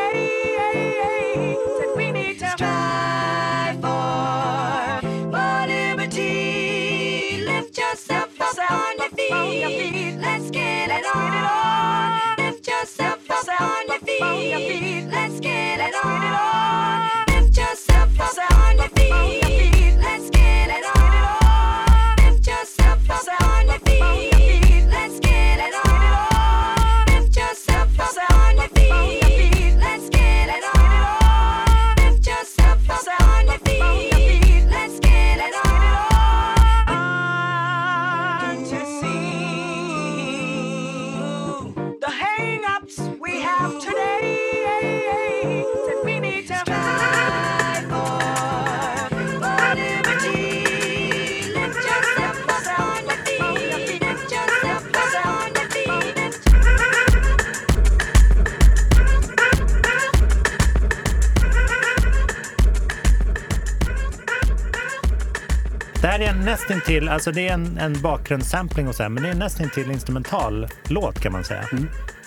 nästintill, 66.69 67.09
alltså 67.09 67.31
det 67.31 67.47
är 67.47 67.53
en, 67.53 67.77
en 67.77 68.01
bakgrundssampling 68.01 68.87
och 68.87 68.95
så 68.95 69.03
här, 69.03 69.09
men 69.09 69.23
det 69.23 69.29
är 69.29 69.33
nästintill 69.33 69.91
instrumental 69.91 70.67
låt 70.87 71.19
kan 71.19 71.31
man 71.31 71.43
säga. 71.43 71.63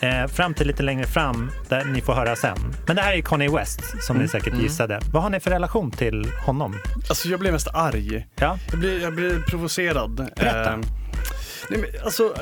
Eh, 0.00 0.26
fram 0.26 0.54
till 0.54 0.66
lite 0.66 0.82
längre 0.82 1.06
fram, 1.06 1.50
där 1.68 1.85
ni 1.85 2.00
får 2.00 2.12
höra 2.12 2.37
sen. 2.37 2.59
Men 2.87 2.97
det 2.97 3.02
här 3.02 3.12
är 3.12 3.20
Kanye 3.20 3.50
West, 3.50 3.80
som 4.02 4.16
ni 4.16 4.28
säkert 4.28 4.54
gissade. 4.59 5.00
Vad 5.12 5.23
har 5.23 5.30
ni 5.30 5.40
för 5.40 5.50
relation 5.50 5.90
till 5.90 6.30
honom? 6.47 6.75
Alltså 7.09 7.28
jag 7.28 7.40
blev 7.40 7.52
mest 7.52 7.68
arg. 7.75 8.26
Ja, 8.37 8.59
Jag 8.70 8.80
blir, 8.80 9.02
jag 9.02 9.14
blir 9.14 9.40
provocerad. 9.40 10.16
Berätta. 10.37 10.73
Eh, 10.73 10.78
nej, 11.70 11.80
men, 11.80 12.04
alltså, 12.04 12.35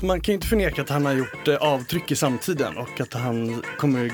man 0.00 0.20
kan 0.20 0.32
ju 0.32 0.34
inte 0.34 0.46
förneka 0.46 0.82
att 0.82 0.90
han 0.90 1.06
har 1.06 1.12
gjort 1.12 1.48
eh, 1.48 1.56
avtryck 1.56 2.10
i 2.10 2.16
samtiden 2.16 2.76
och 2.76 3.00
att 3.00 3.14
han 3.14 3.62
kommer 3.78 4.10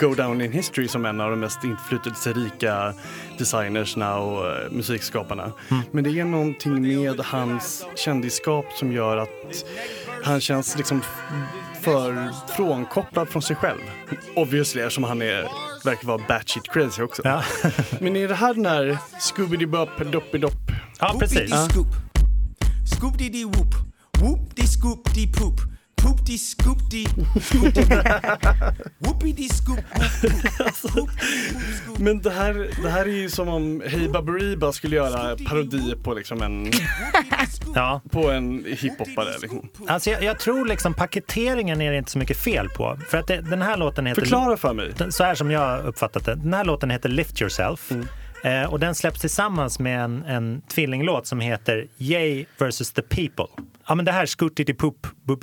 go 0.00 0.14
down 0.14 0.40
in 0.40 0.52
history 0.52 0.88
som 0.88 1.04
en 1.04 1.20
av 1.20 1.30
de 1.30 1.40
mest 1.40 1.64
inflytelserika 1.64 2.94
designersna 3.38 4.18
och 4.18 4.46
eh, 4.46 4.70
musikskaparna. 4.70 5.52
Men 5.90 6.04
det 6.04 6.20
är 6.20 6.24
någonting 6.24 6.82
med 6.82 7.20
hans 7.20 7.86
kändisskap 7.96 8.64
som 8.72 8.92
gör 8.92 9.16
att 9.16 9.64
han 10.24 10.40
känns 10.40 10.76
liksom 10.76 11.02
för 11.80 12.30
frånkopplad 12.56 13.28
från 13.28 13.42
sig 13.42 13.56
själv. 13.56 13.80
Obviously 14.36 14.82
eftersom 14.82 15.04
han 15.04 15.22
är, 15.22 15.48
verkar 15.84 16.06
vara 16.06 16.22
batshit 16.28 16.72
crazy 16.72 17.02
också. 17.02 17.22
ja. 17.24 17.42
Men 18.00 18.16
är 18.16 18.28
det 18.28 18.34
här 18.34 18.54
den 18.54 18.66
här 18.66 18.98
Scooby-Doo-Bop, 19.20 19.88
Doppy-Dopp? 19.98 20.72
ja 21.00 21.16
precis. 21.18 21.50
Scoop. 21.70 21.86
Scoop 22.96 23.18
dee 23.18 23.28
dee 23.28 23.44
whoop. 26.02 26.10
Whoop 26.20 26.26
dee 26.26 26.38
scoop 26.38 26.90
dee 26.90 27.06
poop. 27.08 27.74
Poop 29.04 29.20
dee 29.36 29.48
scoop 29.48 29.78
whoop, 30.82 31.08
whoop. 31.86 31.98
Men 31.98 32.20
det 32.22 32.30
här, 32.30 32.70
det 32.82 32.90
här 32.90 33.02
är 33.06 33.06
ju 33.12 33.30
som 33.30 33.48
om 33.48 33.82
Hey 33.86 34.08
Baberiba 34.08 34.72
skulle 34.72 34.96
göra 34.96 35.36
parodi 35.48 35.94
på 36.02 36.14
liksom 36.14 36.42
en, 36.42 36.70
Ja. 37.74 38.00
på 38.10 38.30
en 38.30 38.64
hiphopare. 38.68 39.38
Liksom. 39.42 39.68
Alltså 39.86 40.10
jag, 40.10 40.22
jag 40.22 40.38
tror 40.38 40.66
liksom 40.66 40.94
paketeringen 40.94 41.80
är 41.80 41.90
det 41.92 41.98
inte 41.98 42.10
så 42.10 42.18
mycket 42.18 42.36
fel 42.36 42.68
på. 42.68 42.98
För 43.08 43.18
att 43.18 43.26
det, 43.26 43.40
den 43.40 43.62
här 43.62 43.76
låten 43.76 44.06
heter... 44.06 44.20
Förklara 44.22 44.56
för 44.56 44.74
mig. 44.74 44.92
Så 45.10 45.24
här 45.24 45.34
som 45.34 45.50
jag 45.50 45.84
uppfattat 45.84 46.24
det. 46.24 46.34
Den 46.34 46.54
här 46.54 46.64
låten 46.64 46.90
heter 46.90 47.08
Lift 47.08 47.40
Yourself. 47.42 47.90
Eh, 48.42 48.72
och 48.72 48.80
den 48.80 48.94
släpps 48.94 49.20
tillsammans 49.20 49.78
med 49.78 50.04
en, 50.04 50.24
en 50.24 50.62
tvillinglåt 50.62 51.26
som 51.26 51.40
heter 51.40 51.86
Yay 51.98 52.44
vs 52.58 52.92
the 52.92 53.02
People. 53.02 53.46
Ja 53.86 53.94
men 53.94 54.04
det 54.04 54.12
här 54.12 54.26
Scooty-Poop, 54.26 55.06
boop 55.22 55.40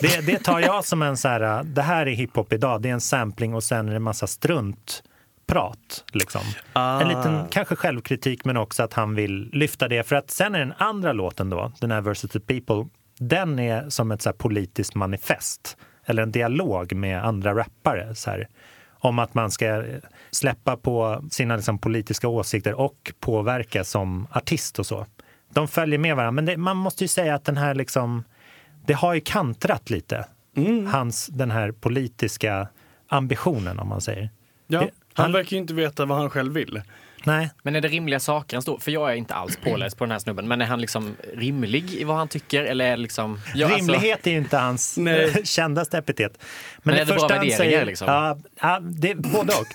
det, 0.00 0.26
det 0.26 0.38
tar 0.38 0.60
jag 0.60 0.84
som 0.84 1.02
en 1.02 1.16
så 1.16 1.28
här, 1.28 1.40
äh, 1.40 1.64
det 1.64 1.82
här 1.82 2.06
är 2.06 2.10
hiphop 2.10 2.52
idag, 2.52 2.82
det 2.82 2.88
är 2.88 2.92
en 2.92 3.00
sampling 3.00 3.54
och 3.54 3.64
sen 3.64 3.86
är 3.86 3.90
det 3.90 3.96
en 3.96 4.02
massa 4.02 4.26
struntprat. 4.26 6.04
Liksom. 6.12 6.42
En 6.74 7.08
liten 7.08 7.48
kanske 7.50 7.76
självkritik 7.76 8.44
men 8.44 8.56
också 8.56 8.82
att 8.82 8.92
han 8.92 9.14
vill 9.14 9.50
lyfta 9.52 9.88
det. 9.88 10.02
För 10.02 10.16
att 10.16 10.30
sen 10.30 10.54
är 10.54 10.58
den 10.58 10.74
andra 10.78 11.12
låten 11.12 11.50
då, 11.50 11.72
den 11.80 11.90
här 11.90 12.00
Versus 12.00 12.30
the 12.30 12.40
People, 12.40 12.88
den 13.18 13.58
är 13.58 13.88
som 13.88 14.12
ett 14.12 14.22
så 14.22 14.32
politiskt 14.32 14.94
manifest. 14.94 15.76
Eller 16.04 16.22
en 16.22 16.32
dialog 16.32 16.92
med 16.92 17.24
andra 17.24 17.54
rappare. 17.54 18.14
Så 18.14 18.30
här, 18.30 18.48
om 19.02 19.18
att 19.18 19.34
man 19.34 19.50
ska 19.50 19.84
släppa 20.32 20.76
på 20.76 21.24
sina 21.30 21.56
liksom, 21.56 21.78
politiska 21.78 22.28
åsikter 22.28 22.74
och 22.74 23.12
påverka 23.20 23.84
som 23.84 24.26
artist 24.32 24.78
och 24.78 24.86
så. 24.86 25.06
De 25.52 25.68
följer 25.68 25.98
med 25.98 26.16
varandra. 26.16 26.30
Men 26.32 26.44
det, 26.44 26.56
man 26.56 26.76
måste 26.76 27.04
ju 27.04 27.08
säga 27.08 27.34
att 27.34 27.44
den 27.44 27.56
här 27.56 27.74
liksom, 27.74 28.24
det 28.86 28.92
har 28.92 29.14
ju 29.14 29.20
kantrat 29.20 29.90
lite. 29.90 30.24
Hans, 30.92 31.26
den 31.26 31.50
här 31.50 31.72
politiska 31.72 32.68
ambitionen 33.08 33.78
om 33.78 33.88
man 33.88 34.00
säger. 34.00 34.30
Ja, 34.66 34.80
Det- 34.80 34.90
han 35.14 35.24
han- 35.24 35.32
verkar 35.32 35.50
ju 35.56 35.60
inte 35.60 35.74
veta 35.74 36.04
vad 36.04 36.18
han 36.18 36.30
själv 36.30 36.52
vill. 36.52 36.82
Nej, 37.24 37.50
Men 37.62 37.76
är 37.76 37.80
det 37.80 37.88
rimliga 37.88 38.20
saker 38.20 38.56
han 38.56 38.62
står 38.62 38.78
För 38.78 38.90
jag 38.90 39.10
är 39.10 39.14
inte 39.14 39.34
alls 39.34 39.56
påläst 39.64 39.98
på 39.98 40.04
den 40.04 40.12
här 40.12 40.18
snubben. 40.18 40.48
Men 40.48 40.60
är 40.60 40.66
han 40.66 40.80
liksom 40.80 41.16
rimlig 41.34 41.90
i 41.90 42.04
vad 42.04 42.16
han 42.16 42.28
tycker? 42.28 42.64
Eller 42.64 42.84
är 42.84 42.90
det 42.90 42.96
liksom... 42.96 43.40
Ja, 43.54 43.66
alltså- 43.66 43.78
Rimlighet 43.78 44.26
är 44.26 44.30
ju 44.30 44.38
inte 44.38 44.58
hans 44.58 44.96
Nej. 44.98 45.40
kändaste 45.44 45.98
epitet. 45.98 46.38
Men 46.82 46.94
det 46.94 47.00
är 47.00 47.04
det 47.04 47.12
bra 47.12 47.14
första 47.14 47.34
han 47.34 47.46
värderingar, 47.46 47.56
säger, 47.56 47.86
liksom? 47.86 48.08
Ja, 48.08 48.38
ja, 48.60 48.80
det, 48.80 49.14
både 49.14 49.52
och. 49.52 49.66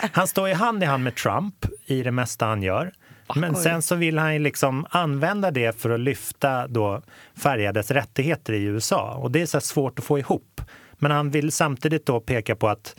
han 0.12 0.28
står 0.28 0.48
ju 0.48 0.54
hand 0.54 0.82
i 0.82 0.86
hand 0.86 1.04
med 1.04 1.14
Trump 1.14 1.54
i 1.86 2.02
det 2.02 2.12
mesta 2.12 2.46
han 2.46 2.62
gör. 2.62 2.92
Men 3.34 3.54
sen 3.56 3.82
så 3.82 3.94
vill 3.94 4.18
han 4.18 4.32
ju 4.32 4.38
liksom 4.38 4.86
använda 4.90 5.50
det 5.50 5.80
för 5.80 5.90
att 5.90 6.00
lyfta 6.00 6.68
då 6.68 7.02
färgades 7.36 7.90
rättigheter 7.90 8.52
i 8.52 8.62
USA. 8.62 9.14
Och 9.14 9.30
det 9.30 9.42
är 9.42 9.46
så 9.46 9.60
svårt 9.60 9.98
att 9.98 10.04
få 10.04 10.18
ihop. 10.18 10.60
Men 10.98 11.10
han 11.10 11.30
vill 11.30 11.52
samtidigt 11.52 12.06
då 12.06 12.20
peka 12.20 12.56
på 12.56 12.68
att 12.68 12.96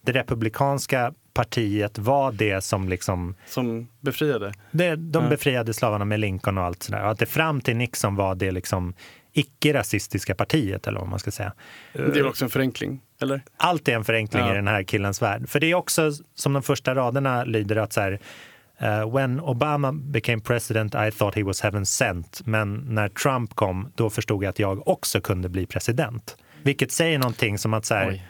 det 0.00 0.12
republikanska 0.12 1.12
partiet 1.34 1.98
var 1.98 2.32
det 2.32 2.60
som 2.64 2.88
liksom 2.88 3.34
Som 3.46 3.88
befriade. 4.00 4.52
det, 4.70 4.96
de 4.96 5.28
befriade 5.28 5.74
slavarna 5.74 6.04
med 6.04 6.20
Lincoln 6.20 6.58
och 6.58 6.64
allt 6.64 6.82
sådär. 6.82 7.04
Och 7.04 7.10
att 7.10 7.18
det 7.18 7.26
fram 7.26 7.60
till 7.60 7.76
Nixon 7.76 8.16
var 8.16 8.34
det 8.34 8.50
liksom 8.50 8.94
icke-rasistiska 9.32 10.34
partiet 10.34 10.86
eller 10.86 10.98
vad 11.00 11.08
man 11.08 11.18
ska 11.18 11.30
säga. 11.30 11.52
Det 11.92 12.00
är 12.18 12.26
också 12.26 12.44
en 12.44 12.50
förenkling, 12.50 13.00
eller? 13.22 13.40
Allt 13.56 13.88
är 13.88 13.94
en 13.94 14.04
förenkling 14.04 14.42
Ja. 14.42 14.52
i 14.52 14.54
den 14.56 14.68
här 14.68 14.82
killens 14.82 15.22
värld. 15.22 15.48
För 15.48 15.60
det 15.60 15.66
är 15.70 15.74
också 15.74 16.10
som 16.34 16.52
de 16.52 16.62
första 16.62 16.94
raderna 16.94 17.44
lyder 17.44 17.76
att 17.76 17.92
så 17.92 18.00
här 18.00 18.20
eh, 18.78 19.12
When 19.14 19.40
Obama 19.40 19.92
became 19.92 20.40
president 20.42 20.94
I 20.94 21.10
thought 21.10 21.34
he 21.36 21.42
was 21.42 21.60
heaven 21.60 21.86
sent. 21.86 22.40
Men 22.44 22.74
när 22.88 23.08
Trump 23.08 23.54
kom, 23.54 23.92
då 23.94 24.10
förstod 24.10 24.44
jag 24.44 24.50
att 24.50 24.58
jag 24.58 24.88
också 24.88 25.20
kunde 25.20 25.48
bli 25.48 25.66
president. 25.66 26.36
Vilket 26.62 26.92
säger 26.92 27.18
någonting 27.18 27.58
som 27.58 27.74
att 27.74 27.84
så 27.84 27.94
här, 27.94 28.08
Oj. 28.08 28.22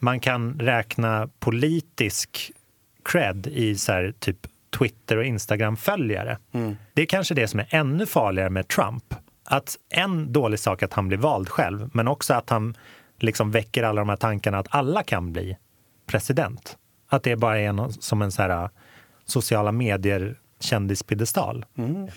Man 0.00 0.20
kan 0.20 0.58
räkna 0.58 1.28
politisk 1.38 2.52
cred 3.04 3.46
i 3.46 3.74
så 3.74 3.92
här, 3.92 4.14
typ 4.18 4.46
Twitter 4.78 5.16
och 5.16 5.24
Instagram-följare. 5.24 6.38
Det 6.94 7.02
är 7.02 7.06
kanske 7.06 7.34
det 7.34 7.48
som 7.48 7.60
är 7.60 7.66
ännu 7.70 8.06
farligare 8.06 8.50
med 8.50 8.68
Trump. 8.68 9.14
Att 9.44 9.76
en 9.88 10.32
dålig 10.32 10.58
sak 10.58 10.82
är 10.82 10.86
att 10.86 10.92
han 10.92 11.08
blir 11.08 11.18
vald 11.18 11.48
själv, 11.48 11.90
men 11.92 12.08
också 12.08 12.34
att 12.34 12.50
han 12.50 12.76
liksom 13.18 13.50
väcker 13.50 13.82
alla 13.82 14.00
de 14.00 14.08
här 14.08 14.16
tankarna 14.16 14.58
att 14.58 14.66
alla 14.70 15.02
kan 15.02 15.32
bli 15.32 15.56
president. 16.06 16.76
Att 17.08 17.22
det 17.22 17.36
bara 17.36 17.58
är 17.58 17.72
någon, 17.72 17.92
som 17.92 18.22
en 18.22 18.32
så 18.32 18.42
här, 18.42 18.64
äh, 18.64 18.70
sociala 19.24 19.72
medier 19.72 20.36
kändispiedestal. 20.60 21.64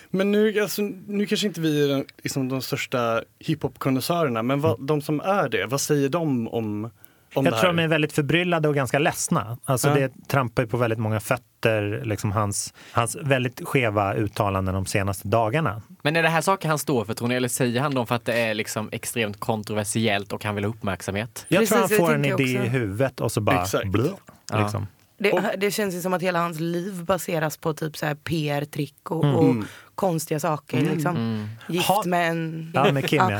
Men 0.09 0.31
nu, 0.31 0.59
alltså, 0.59 0.81
nu 1.07 1.25
kanske 1.25 1.47
inte 1.47 1.61
vi 1.61 1.91
är 1.91 2.05
liksom, 2.17 2.49
de 2.49 2.61
största 2.61 3.23
hiphop-konnässörerna, 3.39 4.43
men 4.43 4.61
vad, 4.61 4.87
de 4.87 5.01
som 5.01 5.19
är 5.19 5.49
det, 5.49 5.65
vad 5.65 5.81
säger 5.81 6.09
de 6.09 6.47
om 6.47 6.89
Jag 7.35 7.45
tror 7.59 7.67
de 7.73 7.79
är 7.79 7.87
väldigt 7.87 8.13
förbryllade 8.13 8.67
och 8.67 8.75
ganska 8.75 8.99
ledsna. 8.99 9.57
Alltså 9.65 9.87
Ja. 9.87 9.93
Det 9.95 10.11
trampar 10.27 10.63
ju 10.63 10.69
på 10.69 10.77
väldigt 10.77 10.99
många 10.99 11.19
fötter, 11.19 12.01
liksom 12.05 12.31
hans, 12.31 12.73
hans 12.91 13.15
väldigt 13.21 13.61
skeva 13.67 14.13
uttalanden 14.13 14.75
de 14.75 14.85
senaste 14.85 15.27
dagarna. 15.27 15.81
Men 16.01 16.15
är 16.15 16.23
det 16.23 16.29
här 16.29 16.41
saker 16.41 16.69
han 16.69 16.79
står 16.79 17.05
för 17.05 17.13
tror 17.13 17.27
ni? 17.27 17.35
Eller 17.35 17.47
säger 17.47 17.81
han 17.81 17.93
dem 17.95 18.07
för 18.07 18.15
att 18.15 18.25
det 18.25 18.33
är 18.39 18.53
liksom 18.53 18.89
extremt 18.91 19.39
kontroversiellt 19.39 20.33
och 20.33 20.43
han 20.43 20.55
vill 20.55 20.63
ha 20.63 20.69
uppmärksamhet? 20.71 21.45
Jag 21.47 21.59
Precis, 21.59 21.69
tror 21.69 21.79
han 21.79 21.89
får 22.07 22.13
en 22.15 22.25
idé 22.25 22.31
jag 22.43 22.49
i 22.49 22.57
också. 22.59 22.69
huvudet 22.69 23.21
och 23.21 23.31
så 23.31 23.41
bara 23.41 23.61
Exakt. 23.61 23.87
blö, 23.87 24.07
Ja. 24.51 24.83
Det, 25.23 25.55
det 25.57 25.71
känns 25.71 25.95
ju 25.95 26.01
som 26.01 26.13
att 26.13 26.21
hela 26.21 26.39
hans 26.39 26.59
liv 26.59 27.03
baseras 27.05 27.57
på 27.57 27.73
typ 27.73 27.97
så 27.97 28.05
här 28.05 28.15
PR-trick 28.15 29.11
och, 29.11 29.23
Mm. 29.23 29.35
och 29.59 29.65
konstiga 29.95 30.39
saker. 30.39 30.81
Liksom. 30.81 31.47
Gift 31.69 31.87
Ha- 31.87 32.03
med 32.05 32.29
en... 32.29 32.71
Ja, 32.73 32.91
med 32.91 33.09
Kim, 33.09 33.17
ja. 33.17 33.39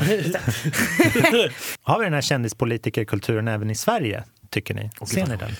Har 1.82 1.98
vi 1.98 2.04
den 2.04 2.14
här 2.14 2.20
kändispolitikerkulturen 2.20 3.48
även 3.48 3.70
i 3.70 3.74
Sverige, 3.74 4.24
tycker 4.50 4.74
ni? 4.74 4.90
Ser 5.06 5.26
ni 5.26 5.36
den? 5.36 5.50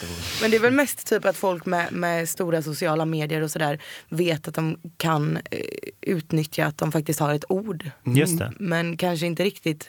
Men 0.43 0.51
det 0.51 0.57
är 0.57 0.61
väl 0.61 0.73
mest 0.73 1.07
typ 1.07 1.25
att 1.25 1.37
folk 1.37 1.67
med, 1.67 1.93
med 1.93 2.29
stora 2.29 2.63
sociala 2.63 3.05
medier 3.05 3.41
och 3.43 3.51
sådär 3.51 3.79
vet 4.09 4.49
att 4.49 4.55
de 4.55 4.79
kan 4.97 5.37
eh, 5.51 5.59
utnyttja 6.01 6.67
att 6.67 6.79
de 6.79 6.93
faktiskt 6.93 7.21
har 7.21 7.35
ett 7.35 7.45
ord. 7.49 7.91
Just 8.05 8.39
det. 8.39 8.53
Men 8.59 8.97
kanske 8.97 9.27
inte 9.27 9.45
riktigt 9.45 9.89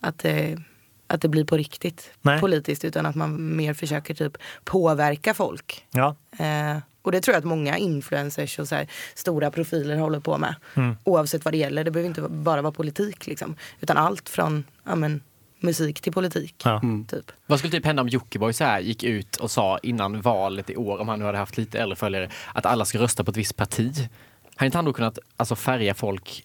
att 0.00 0.18
det, 0.18 0.62
att 1.10 1.20
det 1.20 1.28
blir 1.28 1.44
på 1.44 1.56
riktigt 1.56 2.10
Nej. 2.22 2.40
politiskt 2.40 2.84
utan 2.84 3.06
att 3.06 3.14
man 3.14 3.56
mer 3.56 3.74
försöker 3.74 4.14
typ 4.14 4.36
påverka 4.64 5.34
folk. 5.34 5.86
Ja, 5.90 6.16
Eh, 6.38 6.76
och 7.02 7.12
det 7.12 7.20
tror 7.20 7.32
jag 7.32 7.38
att 7.38 7.44
många 7.44 7.78
influencers 7.78 8.58
och 8.58 8.68
så 8.68 8.74
här, 8.74 8.86
stora 9.14 9.50
profiler 9.50 9.96
håller 9.96 10.20
på 10.20 10.38
med. 10.38 10.54
Mm. 10.74 10.96
Oavsett 11.04 11.44
vad 11.44 11.54
det 11.54 11.58
gäller. 11.58 11.84
Det 11.84 11.90
behöver 11.90 12.08
inte 12.08 12.22
bara 12.22 12.62
vara 12.62 12.72
politik. 12.72 13.26
Liksom, 13.26 13.56
utan 13.80 13.96
allt 13.96 14.28
från 14.28 14.64
ja, 14.84 14.94
men, 14.94 15.22
musik 15.60 16.00
till 16.00 16.12
politik. 16.12 16.54
ja. 16.64 16.82
Typ. 17.08 17.32
Vad 17.46 17.58
skulle 17.58 17.70
typ 17.70 17.86
hända 17.86 18.02
om 18.02 18.08
Jockiboi 18.08 18.52
så 18.52 18.64
här 18.64 18.80
gick 18.80 19.04
ut 19.04 19.36
och 19.36 19.50
sa 19.50 19.78
innan 19.78 20.20
valet 20.20 20.70
i 20.70 20.76
år, 20.76 20.98
om 20.98 21.08
han 21.08 21.18
nu 21.18 21.24
hade 21.24 21.38
haft 21.38 21.56
lite 21.56 21.78
äldre 21.78 21.96
följare, 21.96 22.30
att 22.54 22.66
alla 22.66 22.84
ska 22.84 22.98
rösta 22.98 23.24
på 23.24 23.30
ett 23.30 23.36
visst 23.36 23.56
parti? 23.56 24.08
Hade 24.56 24.66
inte 24.66 24.78
han 24.78 24.84
då 24.84 24.92
kunnat 24.92 25.18
alltså, 25.36 25.56
färga 25.56 25.94
folk 25.94 26.44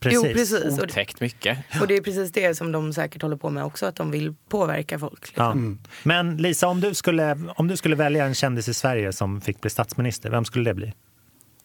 precis. 0.00 0.20
Jo, 0.24 0.32
precis. 0.32 0.78
Och, 0.78 0.84
otäckt 0.84 1.20
mycket? 1.20 1.58
och 1.80 1.86
det 1.86 1.96
är 1.96 2.00
precis 2.00 2.32
det 2.32 2.54
som 2.54 2.72
de 2.72 2.92
säkert 2.92 3.22
håller 3.22 3.36
på 3.36 3.50
med 3.50 3.64
också. 3.64 3.86
Att 3.86 3.96
de 3.96 4.10
vill 4.10 4.34
påverka 4.48 4.98
folk. 4.98 5.26
Liksom. 5.26 5.78
Ja. 5.82 5.90
Men 6.02 6.36
Lisa, 6.36 6.66
om 6.68 6.80
du, 6.80 6.94
skulle, 6.94 7.38
om 7.56 7.68
du 7.68 7.76
skulle 7.76 7.96
välja 7.96 8.24
en 8.24 8.34
kändis 8.34 8.68
i 8.68 8.74
Sverige 8.74 9.12
som 9.12 9.40
fick 9.40 9.60
bli 9.60 9.70
statsminister, 9.70 10.30
vem 10.30 10.44
skulle 10.44 10.70
det 10.70 10.74
bli? 10.74 10.92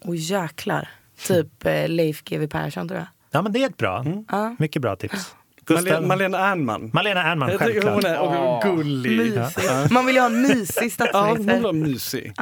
Och 0.01 0.15
jäklar. 0.15 0.89
Typ 1.27 1.65
eh, 1.65 1.87
Leif 1.87 2.23
GW 2.23 2.47
Persson 2.47 2.87
tror 2.87 2.99
jag. 2.99 3.07
Ja, 3.31 3.41
men 3.41 3.51
det 3.53 3.63
är 3.63 3.69
ett 3.69 3.77
bra. 3.77 4.05
Ja. 4.31 4.55
Mycket 4.59 4.81
bra 4.81 4.95
tips. 4.95 5.35
Malena, 5.69 5.81
Gustav, 5.83 6.07
Malena 6.07 6.37
Ernman. 6.39 6.89
Malena 6.93 7.23
Ernman, 7.23 7.57
självklart. 7.57 7.93
hon 7.93 8.05
är 8.05 8.19
och 8.19 8.61
gullig. 8.63 9.17
Mysigt. 9.35 9.91
Man 9.91 10.05
vill 10.05 10.15
ju 10.15 10.21
ha 10.21 10.27
en 10.29 10.41
mysig 10.41 10.65
Ja, 10.81 10.85
hon 10.85 10.89
statsminister. 10.89 11.61
var 11.61 11.73
mysig. 11.73 12.33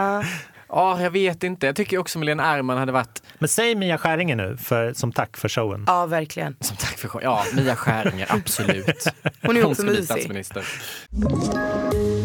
Ja. 0.71 0.97
Ja, 0.97 1.03
jag 1.03 1.11
vet 1.11 1.43
inte. 1.43 1.65
Jag 1.65 1.75
tycker 1.75 1.97
också 1.97 2.19
Milena 2.19 2.43
Erman 2.55 2.77
hade 2.77 2.91
varit, 2.91 3.23
Men 3.39 3.49
säg 3.49 3.75
Mia 3.75 3.97
Skäringer 3.97 4.35
nu 4.35 4.57
för, 4.57 4.93
som 4.93 5.11
tack 5.11 5.37
för 5.37 5.49
showen. 5.49 5.83
Ja, 5.87 6.05
verkligen. 6.05 6.55
som 6.59 6.77
tack 6.77 6.97
för 6.97 7.07
show- 7.07 7.19
Ja, 7.23 7.43
Mia 7.53 7.75
Skäringer, 7.75 8.27
absolut. 8.29 9.07
Hon 9.41 9.57
är 9.57 9.65
också 9.65 9.83
mysig. 9.85 10.05
statsminister. 10.05 10.65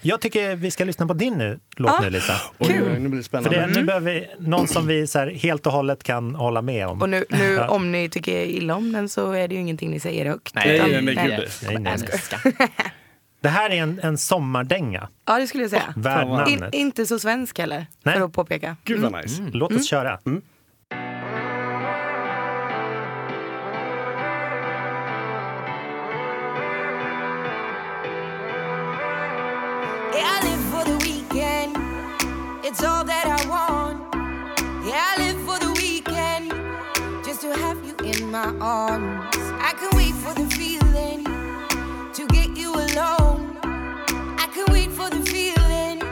Jag 0.00 0.20
tycker 0.20 0.56
vi 0.56 0.70
ska 0.70 0.84
lyssna 0.84 1.06
på 1.06 1.14
din 1.14 1.38
nu, 1.38 1.58
låt 1.76 2.02
nu 2.02 2.10
Lisa. 2.10 2.32
Oj, 2.58 2.68
nu 2.98 3.08
blir 3.08 3.10
det 3.10 3.16
För 3.16 3.22
spännande. 3.22 3.60
det, 3.60 3.66
nu 3.80 3.84
behöver 3.86 4.12
vi 4.12 4.26
någon 4.38 4.68
som 4.68 4.86
vi 4.86 5.06
så 5.06 5.18
här, 5.18 5.26
helt 5.26 5.66
och 5.66 5.72
hållet 5.72 6.02
kan 6.02 6.34
hålla 6.34 6.62
med 6.62 6.86
om. 6.86 7.02
Och 7.02 7.08
nu, 7.08 7.24
nu 7.28 7.58
om 7.60 7.92
ni 7.92 8.08
tycker 8.08 8.44
illa 8.44 8.74
om 8.76 8.92
den 8.92 9.08
så 9.08 9.32
är 9.32 9.48
det 9.48 9.54
ju 9.54 9.60
ingenting 9.60 9.90
ni 9.90 10.00
säger 10.00 10.26
högt. 10.26 10.54
Nej, 10.54 10.76
utan- 10.76 10.90
nej, 10.90 11.02
nej, 11.02 11.36
gud. 11.38 11.48
Nej, 11.66 11.78
nej. 11.78 11.92
Älskar. 11.92 12.40
Det 13.40 13.48
här 13.48 13.70
är 13.70 13.74
en, 13.82 14.00
en 14.02 14.18
sommardänga, 14.18 15.08
Ja, 15.26 15.38
det 15.38 15.46
skulle 15.46 15.64
jag 15.64 15.70
säga. 15.70 15.94
värd 15.96 16.28
vad- 16.28 16.48
In, 16.48 16.54
namnet. 16.58 16.74
inte 16.74 17.06
så 17.06 17.18
svensk 17.18 17.58
heller, 17.58 17.86
Nej. 18.02 18.14
för 18.14 18.24
att 18.24 18.32
påpeka. 18.32 18.76
Gud 18.84 19.00
vad 19.00 19.22
nice. 19.22 19.42
Låt 19.52 19.72
oss 19.72 19.88
köra. 19.88 20.18
Yeah, 30.18 30.34
I 30.34 30.48
live 30.50 30.64
for 30.74 30.84
the 30.90 30.98
weekend. 31.06 31.76
It's 32.66 32.82
all 32.82 33.04
that 33.04 33.26
I 33.38 33.38
want. 33.46 34.02
Yeah, 34.84 34.98
I 35.10 35.14
live 35.22 35.38
for 35.46 35.58
the 35.64 35.70
weekend. 35.78 36.50
Just 37.24 37.42
to 37.42 37.54
have 37.54 37.78
you 37.86 37.94
in 38.02 38.28
my 38.28 38.50
arms. 38.58 39.38
I 39.62 39.74
can 39.78 39.90
wait 39.94 40.14
for 40.18 40.34
the 40.34 40.46
feeling 40.58 41.22
to 42.18 42.26
get 42.34 42.50
you 42.56 42.74
alone. 42.74 43.62
I 44.42 44.50
can 44.52 44.66
wait 44.74 44.90
for 44.90 45.08
the 45.08 45.22
feeling 45.22 46.02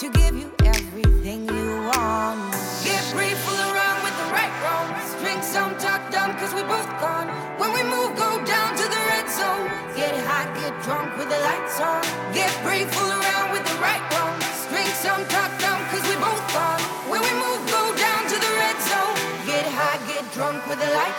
to 0.00 0.06
give 0.08 0.34
you 0.34 0.50
everything 0.64 1.44
you 1.52 1.84
want. 1.92 2.40
Get 2.80 3.04
free, 3.12 3.36
around 3.68 3.98
with 4.08 4.16
the 4.22 4.28
right 4.32 4.54
wrongs. 4.64 5.04
Drink 5.20 5.42
some, 5.42 5.76
talk 5.76 6.00
dumb, 6.10 6.32
cause 6.40 6.54
we 6.54 6.62
both 6.62 6.88
gone. 6.96 7.28
When 7.60 7.76
we 7.76 7.82
move, 7.92 8.16
go 8.16 8.42
down 8.46 8.72
to 8.80 8.84
the 8.88 9.02
red 9.12 9.28
zone. 9.28 9.68
Get 10.00 10.16
high, 10.24 10.48
get 10.56 10.72
drunk 10.82 11.12
with 11.18 11.28
the 11.28 11.36
lights 11.44 11.78
on. 11.78 12.17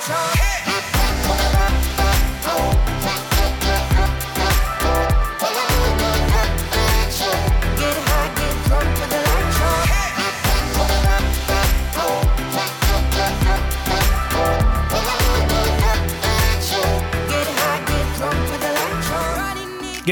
Gud 0.09 0.17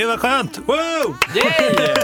vad 0.07 0.19
skönt! 0.19 0.57
Wow! 0.57 1.17
Yay! 1.35 1.75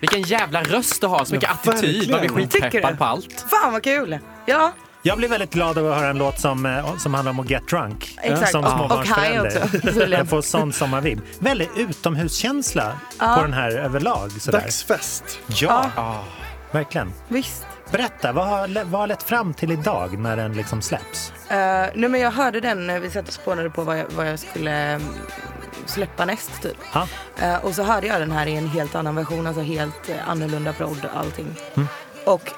Vilken 0.00 0.22
jävla 0.22 0.62
röst 0.62 1.00
du 1.00 1.06
har, 1.06 1.24
så 1.24 1.34
mycket 1.34 1.50
attityd. 1.50 2.10
Man 2.10 2.20
blir 2.20 2.30
skitpeppad 2.30 2.98
på 2.98 3.04
allt. 3.04 3.46
Fan 3.50 3.72
vad 3.72 3.82
kul! 3.82 4.18
Ja, 4.46 4.72
Jag 5.04 5.18
blir 5.18 5.28
väldigt 5.28 5.52
glad 5.52 5.78
av 5.78 5.92
att 5.92 5.96
höra 5.98 6.08
en 6.08 6.18
låt 6.18 6.40
som, 6.40 6.66
eh, 6.66 6.96
som 6.96 7.14
handlar 7.14 7.30
om 7.30 7.40
att 7.40 7.50
get 7.50 7.68
drunk. 7.68 8.18
Exakt. 8.22 8.50
Som 8.50 8.64
Och- 8.64 8.92
och 8.98 9.06
high 9.06 9.40
också. 9.42 10.06
Jag 10.08 10.28
får 10.28 10.42
sån 10.42 10.72
sommarvibb. 10.72 11.20
Väldigt 11.38 11.70
utomhuskänsla 11.76 12.92
på 13.18 13.42
den 13.42 13.52
här 13.52 13.70
överlag. 13.70 14.30
Sådär. 14.40 14.60
Dagsfest. 14.60 15.38
Ja, 15.46 16.24
verkligen. 16.70 17.12
visst. 17.28 17.66
Berätta, 17.90 18.32
vad 18.32 18.46
har, 18.46 18.84
vad 18.84 19.00
har 19.00 19.06
lett 19.06 19.22
fram 19.22 19.54
till 19.54 19.72
idag 19.72 20.18
när 20.18 20.36
den 20.36 20.52
liksom 20.52 20.82
släpps? 20.82 21.32
Uh, 21.50 21.56
nej 21.94 22.08
men 22.08 22.20
jag 22.20 22.30
hörde 22.30 22.60
den 22.60 22.86
när 22.86 23.00
vi 23.00 23.10
satt 23.10 23.28
och 23.28 23.34
spånade 23.34 23.70
på 23.70 23.82
vad 23.82 23.98
jag, 23.98 24.06
vad 24.16 24.28
jag 24.28 24.38
skulle 24.38 24.70
mm, 24.72 25.02
släppa 25.86 26.24
näst 26.24 26.62
typ. 26.62 26.76
Ja. 26.94 27.06
Eh, 27.40 27.64
och 27.64 27.74
så 27.74 27.82
hörde 27.82 28.06
jag 28.06 28.20
den 28.20 28.32
här 28.32 28.46
i 28.46 28.54
en 28.56 28.68
helt 28.68 28.94
annan 28.94 29.14
version, 29.14 29.46
alltså 29.46 29.62
helt 29.62 30.08
uh, 30.08 30.28
annorlunda 30.30 30.72
prodd 30.72 31.06
allting. 31.14 31.46
Och 32.26 32.42
eh, 32.46 32.52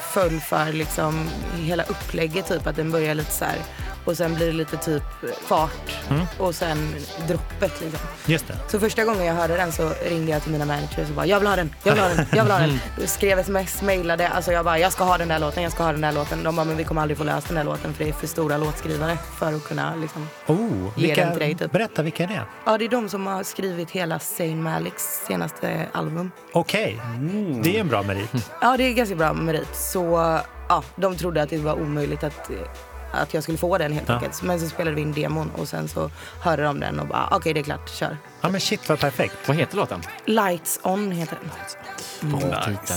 föll 0.00 0.40
för 0.40 0.72
liksom 0.72 1.28
hela 1.56 1.82
upplägget 1.82 2.48
typ 2.48 2.66
att 2.66 2.76
den 2.76 2.90
börjar 2.90 3.14
lite 3.14 3.32
så 3.32 3.44
här 3.44 3.58
och 4.04 4.16
sen 4.16 4.34
blir 4.34 4.46
det 4.46 4.52
lite 4.52 4.76
typ 4.76 5.02
fart 5.46 5.96
och 6.38 6.54
sen 6.54 6.94
droppet 7.28 7.80
liksom. 7.80 8.00
Just 8.26 8.48
det. 8.48 8.54
Så 8.68 8.80
första 8.80 9.04
gången 9.04 9.24
jag 9.24 9.34
hörde 9.34 9.56
den 9.56 9.72
så 9.72 9.92
ringde 10.08 10.32
jag 10.32 10.42
till 10.42 10.52
mina 10.52 10.64
managers 10.64 11.08
och 11.08 11.14
bara 11.16 11.26
jag 11.26 11.38
vill 11.38 11.48
ha 11.48 11.56
den, 11.56 11.74
jag 11.84 11.92
vill 11.92 12.02
ha 12.02 12.08
den, 12.08 12.26
jag 12.32 12.42
vill 12.42 12.52
ha 12.52 12.58
den. 12.58 12.78
Skrev 13.06 13.38
sms, 13.38 13.82
mailade, 13.82 14.28
alltså 14.28 14.52
jag 14.52 14.64
bara 14.64 14.78
jag 14.78 14.92
ska 14.92 15.04
ha 15.04 15.18
den 15.18 15.28
där 15.28 15.38
låten, 15.38 15.62
jag 15.62 15.72
ska 15.72 15.82
ha 15.84 15.92
den 15.92 16.00
där 16.00 16.12
låten. 16.12 16.42
De 16.42 16.56
bara 16.56 16.64
men 16.64 16.76
vi 16.76 16.84
kommer 16.84 17.02
aldrig 17.02 17.18
få 17.18 17.24
lösa 17.24 17.46
den 17.46 17.56
där 17.56 17.64
låten 17.64 17.94
för 17.94 18.04
det 18.04 18.10
är 18.10 18.14
för 18.14 18.26
stora 18.26 18.56
låtskrivare 18.56 19.18
för 19.38 19.52
att 19.52 19.64
kunna 19.64 19.94
liksom. 19.94 20.28
Oh, 20.46 20.58
Ge 20.96 21.06
vilka, 21.06 21.20
den 21.24 21.30
till 21.30 21.40
dig, 21.40 21.54
typ. 21.54 21.72
Berätta, 21.72 22.02
vilka 22.02 22.22
är 22.24 22.28
det? 22.28 22.42
Ja 22.66 22.78
det 22.78 22.84
är 22.84 22.88
de 22.88 23.08
som 23.08 23.26
har 23.26 23.42
skrivit 23.42 23.90
hela 23.90 24.18
Zayn 24.18 24.62
Maliks 24.62 25.24
senaste 25.26 25.86
album. 25.92 26.30
Okej, 26.52 27.00
det 27.62 27.76
är 27.76 27.80
en 27.80 27.88
bra 27.88 28.02
merit. 28.02 28.50
Ja 28.60 28.76
det 28.76 28.84
är 28.84 28.92
ganska 28.92 29.14
bra 29.16 29.32
merit. 29.32 29.76
Så 29.76 30.40
ja, 30.68 30.82
de 30.96 31.16
trodde 31.16 31.42
att 31.42 31.50
det 31.50 31.58
var 31.58 31.74
omöjligt 31.74 32.24
att, 32.24 32.50
att 33.22 33.34
jag 33.34 33.42
skulle 33.42 33.58
få 33.58 33.78
den 33.78 33.92
helt 33.92 34.08
Ja. 34.08 34.14
enkelt. 34.14 34.42
Men 34.42 34.60
så 34.60 34.68
spelade 34.68 34.96
vi 34.96 35.02
in 35.02 35.12
demon 35.12 35.50
och 35.56 35.68
sen 35.68 35.88
så 35.88 36.10
hörde 36.40 36.62
de 36.62 36.80
den 36.80 37.00
och 37.00 37.06
bara 37.06 37.28
okej 37.30 37.54
det 37.54 37.60
är 37.60 37.64
klart, 37.64 37.90
kör. 37.90 38.16
Ja 38.40 38.48
men 38.48 38.60
shit 38.60 38.88
vad 38.88 39.00
perfekt. 39.00 39.34
Vad 39.46 39.56
heter 39.56 39.76
låten? 39.76 40.02
Lights 40.24 40.80
on 40.82 41.12
heter 41.12 41.38
den. 42.20 42.30
Bra 42.30 42.64
titel. 42.64 42.96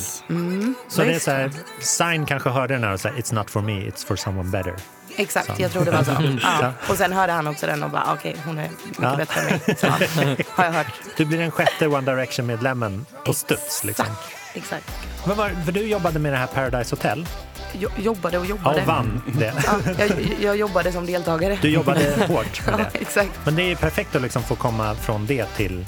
Så 0.87 1.01
det 1.01 1.07
är 1.07 1.13
Visst. 1.13 1.25
så 1.25 1.31
här, 1.31 1.51
Sign 1.79 2.25
kanske 2.25 2.49
hörde 2.49 2.73
den 2.73 2.83
här 2.83 2.93
och 2.93 2.99
sa 2.99 3.09
it's 3.09 3.33
not 3.33 3.49
for 3.51 3.61
me, 3.61 3.73
it's 3.73 4.05
for 4.07 4.15
someone 4.15 4.49
better. 4.49 4.75
Exakt, 5.19 5.59
jag 5.59 5.71
tror 5.71 5.85
det 5.85 5.91
var 5.91 6.03
så. 6.03 6.11
Ja. 6.61 6.71
Och 6.89 6.95
sen 6.97 7.13
hörde 7.13 7.33
han 7.33 7.47
också 7.47 7.65
den 7.67 7.83
och 7.83 7.89
bara 7.89 8.13
okej 8.13 8.35
hon 8.45 8.57
är 8.57 8.69
mycket 8.85 9.01
Ja. 9.03 9.15
bättre 9.15 9.41
än 9.41 9.47
mig. 9.47 9.75
Så, 9.77 9.87
har 10.51 10.65
jag 10.65 10.71
hört. 10.71 10.87
Du 11.17 11.25
blir 11.25 11.37
den 11.37 11.51
sjätte 11.51 11.87
One 11.87 12.11
Direction-medlemmen 12.11 13.05
på 13.25 13.33
studs. 13.33 13.83
Liksom. 13.83 14.05
Exakt. 14.53 14.91
Men 15.27 15.37
var, 15.37 15.49
för 15.65 15.71
du 15.71 15.81
jobbade 15.87 16.19
med 16.19 16.33
det 16.33 16.37
här 16.37 16.47
Paradise 16.47 16.95
Hotel 16.95 17.27
Jo, 17.73 17.89
jobbade 17.97 18.37
och 18.37 18.45
ja, 18.45 18.49
jobbade. 18.49 18.81
och 18.81 18.87
vann 18.87 19.21
det. 19.39 19.53
Ja, 19.65 19.95
jag, 19.97 20.09
jag 20.41 20.57
jobbade 20.57 20.91
som 20.91 21.05
deltagare. 21.05 21.57
Du 21.61 21.69
jobbade 21.69 21.99
hårt 22.27 22.65
med 22.65 22.73
Ja, 22.73 22.77
det. 22.93 22.99
exakt. 22.99 23.31
Men 23.45 23.55
det 23.55 23.71
är 23.71 23.75
perfekt 23.75 24.15
att 24.15 24.21
liksom 24.21 24.43
få 24.43 24.55
komma 24.55 24.95
från 24.95 25.25
det 25.25 25.45
till 25.45 25.85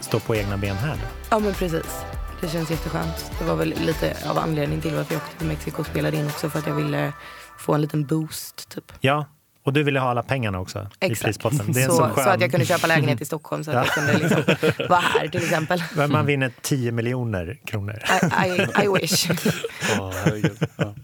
stå 0.00 0.20
på 0.20 0.36
egna 0.36 0.56
ben 0.56 0.76
här. 0.76 0.96
Ja 1.30 1.38
men 1.38 1.54
precis. 1.54 1.96
Det 2.40 2.48
känns 2.48 2.70
jätteskönt. 2.70 3.30
Det 3.38 3.44
var 3.44 3.54
väl 3.56 3.74
lite 3.84 4.16
av 4.28 4.38
anledning 4.38 4.80
till 4.80 4.94
varför 4.94 5.14
jag 5.14 5.22
åkte 5.22 5.38
till 5.38 5.46
Mexiko 5.46 5.80
och 5.80 5.86
spelade 5.86 6.16
in 6.16 6.26
också 6.26 6.50
för 6.50 6.58
att 6.58 6.66
jag 6.66 6.74
ville 6.74 7.12
få 7.58 7.74
en 7.74 7.80
liten 7.80 8.04
boost 8.06 8.68
typ. 8.68 8.92
Ja, 9.00 9.26
och 9.66 9.72
du 9.72 9.82
ville 9.82 10.00
ha 10.00 10.10
alla 10.10 10.22
pengarna 10.22 10.60
också 10.60 10.78
i 10.78 11.06
Exakt. 11.06 11.24
prispotten. 11.24 11.72
Det 11.72 11.82
är 11.82 11.88
Så, 11.88 12.02
skön... 12.08 12.24
så 12.24 12.30
att 12.30 12.40
jag 12.40 12.50
kunde 12.50 12.66
köpa 12.66 12.86
lägenhet 12.86 13.20
i 13.20 13.24
Stockholm 13.24 13.64
så 13.64 13.70
att 13.70 13.76
jag 13.76 13.86
kunde 13.86 14.18
liksom 14.18 14.42
vara 14.88 15.00
här 15.00 15.28
till 15.28 15.42
exempel. 15.42 15.82
Men 15.96 16.12
man 16.12 16.26
vinner 16.26 16.50
10 16.60 16.92
miljoner 16.92 17.58
kronor. 17.64 17.98
I, 18.22 18.48
I, 18.48 18.84
I 18.84 18.88
wish. 19.00 19.26
Herregud. 19.80 20.58
Ja. 20.76 20.94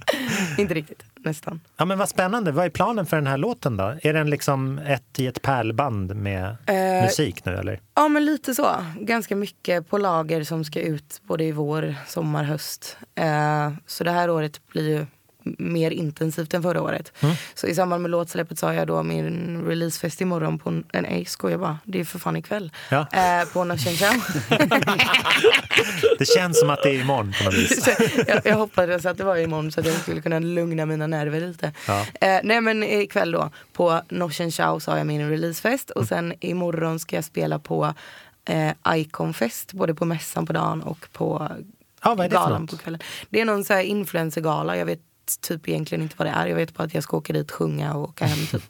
Inte 0.58 0.74
riktigt, 0.74 1.04
nästan. 1.16 1.60
Ja, 1.76 1.84
men 1.84 1.98
vad 1.98 2.08
spännande. 2.08 2.52
Vad 2.52 2.64
är 2.64 2.70
planen 2.70 3.06
för 3.06 3.16
den 3.16 3.26
här 3.26 3.36
låten 3.36 3.76
då? 3.76 3.94
Är 4.02 4.12
den 4.12 4.30
liksom 4.30 4.78
ett 4.78 5.18
i 5.18 5.26
ett 5.26 5.42
pärlband 5.42 6.16
med 6.16 6.56
Eh, 6.66 7.04
musik 7.04 7.44
nu 7.44 7.54
eller? 7.56 7.80
Ja 7.94 8.08
men 8.08 8.24
lite 8.24 8.54
så. 8.54 8.68
Ganska 9.00 9.36
mycket 9.36 9.88
på 9.88 9.98
lager 9.98 10.44
som 10.44 10.64
ska 10.64 10.80
ut 10.80 11.20
både 11.22 11.44
i 11.44 11.52
vår, 11.52 11.94
sommar, 12.06 12.44
höst. 12.44 12.96
Eh, 13.14 13.70
så 13.86 14.04
det 14.04 14.10
här 14.10 14.30
året 14.30 14.60
blir 14.68 14.88
ju 14.88 15.06
mer 15.44 15.90
intensivt 15.90 16.54
än 16.54 16.62
förra 16.62 16.82
året. 16.82 17.12
Så 17.54 17.66
i 17.66 17.74
samband 17.74 18.02
med 18.02 18.10
låtsläppet 18.10 18.58
så 18.58 18.66
har 18.66 18.72
jag 18.72 18.86
då 18.86 19.02
min 19.02 19.64
releasefest 19.66 20.20
imorgon 20.20 20.58
på 20.58 20.70
en, 20.70 20.84
nej 20.92 21.24
skojar 21.24 21.58
bara, 21.58 21.78
det 21.84 22.00
är 22.00 22.04
för 22.04 22.18
fan 22.18 22.36
ikväll. 22.36 22.72
Ja. 22.90 23.06
Eh, 23.12 23.48
på 23.52 23.64
Show. 23.76 24.22
Det 26.18 26.24
känns 26.24 26.60
som 26.60 26.70
att 26.70 26.82
det 26.82 26.90
är 26.90 27.00
imorgon 27.00 27.32
på 27.38 27.44
något 27.44 27.54
vis. 27.54 27.88
jag, 28.28 28.40
jag 28.44 28.56
hoppades 28.56 29.06
att 29.06 29.18
det 29.18 29.24
var 29.24 29.36
imorgon 29.36 29.72
så 29.72 29.80
att 29.80 29.86
jag 29.86 29.94
skulle 29.94 30.20
kunna 30.20 30.38
lugna 30.38 30.86
mina 30.86 31.06
nerver 31.06 31.40
lite. 31.40 31.72
Ja. 31.86 32.06
Eh, 32.20 32.40
nej 32.42 32.60
men 32.60 32.82
ikväll 32.82 33.32
då 33.32 33.50
på 33.72 34.00
Notion 34.08 34.50
Show 34.50 34.78
så 34.78 34.90
har 34.90 34.98
jag 34.98 35.06
min 35.06 35.30
releasefest 35.30 35.90
och 35.90 36.08
sen 36.08 36.34
imorgon 36.40 36.98
ska 36.98 37.16
jag 37.16 37.24
spela 37.24 37.58
på 37.58 37.94
eh, 38.48 38.96
Iconfest 38.96 39.72
både 39.72 39.94
på 39.94 40.04
mässan 40.04 40.46
på 40.46 40.52
dagen 40.52 40.82
och 40.82 41.06
på 41.12 41.48
för 42.02 42.28
galan 42.28 42.66
på 42.66 42.76
kvällen. 42.76 43.00
Det 43.30 43.40
är 43.40 43.44
någon 43.44 43.64
så 43.64 43.72
här 43.72 43.82
influencergala. 43.82 44.76
Jag 44.76 44.86
vet 44.86 45.00
typ 45.40 45.68
egentligen 45.68 46.02
inte 46.02 46.14
vad 46.18 46.26
det 46.26 46.30
är. 46.32 46.46
Jag 46.46 46.56
vet 46.56 46.74
bara 46.74 46.84
att 46.84 46.94
jag 46.94 47.02
ska 47.02 47.16
åka 47.16 47.32
dit, 47.32 47.50
sjunga 47.50 47.94
och 47.94 48.02
åka 48.08 48.24
hem 48.26 48.46
typ. 48.46 48.62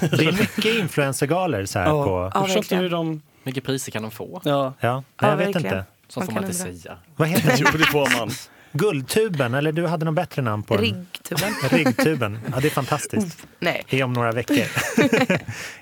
Det 0.00 0.24
är 0.24 0.32
mycket 0.32 0.64
influencergalor 0.64 1.64
så 1.64 1.78
här 1.78 1.86
Ja. 1.86 2.04
på... 2.04 2.30
Ja, 2.70 2.76
hur 2.78 2.90
de... 2.90 3.22
Mycket 3.42 3.64
priser 3.64 3.92
kan 3.92 4.02
de 4.02 4.10
få? 4.10 4.40
Ja, 4.44 4.74
Ja, 4.80 4.94
nej, 4.94 5.02
Ja, 5.20 5.28
jag 5.28 5.36
vet 5.36 5.46
verkligen. 5.46 5.76
inte. 5.78 5.84
Så 6.08 6.20
Man 6.20 6.26
får 6.26 6.34
man 6.34 6.44
inte 6.44 6.62
undra. 6.64 6.78
säga. 6.80 6.96
Vad 7.16 7.28
heter 7.28 7.54
jo 7.58 7.66
det? 7.72 7.78
det 7.78 7.84
får 7.84 8.18
man. 8.18 8.30
Guldtuben, 8.72 9.54
eller 9.54 9.72
du 9.72 9.86
hade 9.86 10.04
något 10.04 10.14
bättre 10.14 10.42
namn 10.42 10.62
på 10.62 10.74
den? 10.76 10.84
Riggtuben. 10.84 11.52
Riggtuben. 11.70 12.38
Ja, 12.54 12.60
det 12.60 12.68
är 12.68 12.70
fantastiskt. 12.70 13.38
Nej. 13.60 13.84
Det 13.90 14.00
är 14.00 14.04
om 14.04 14.12
några 14.12 14.32
veckor. 14.32 14.56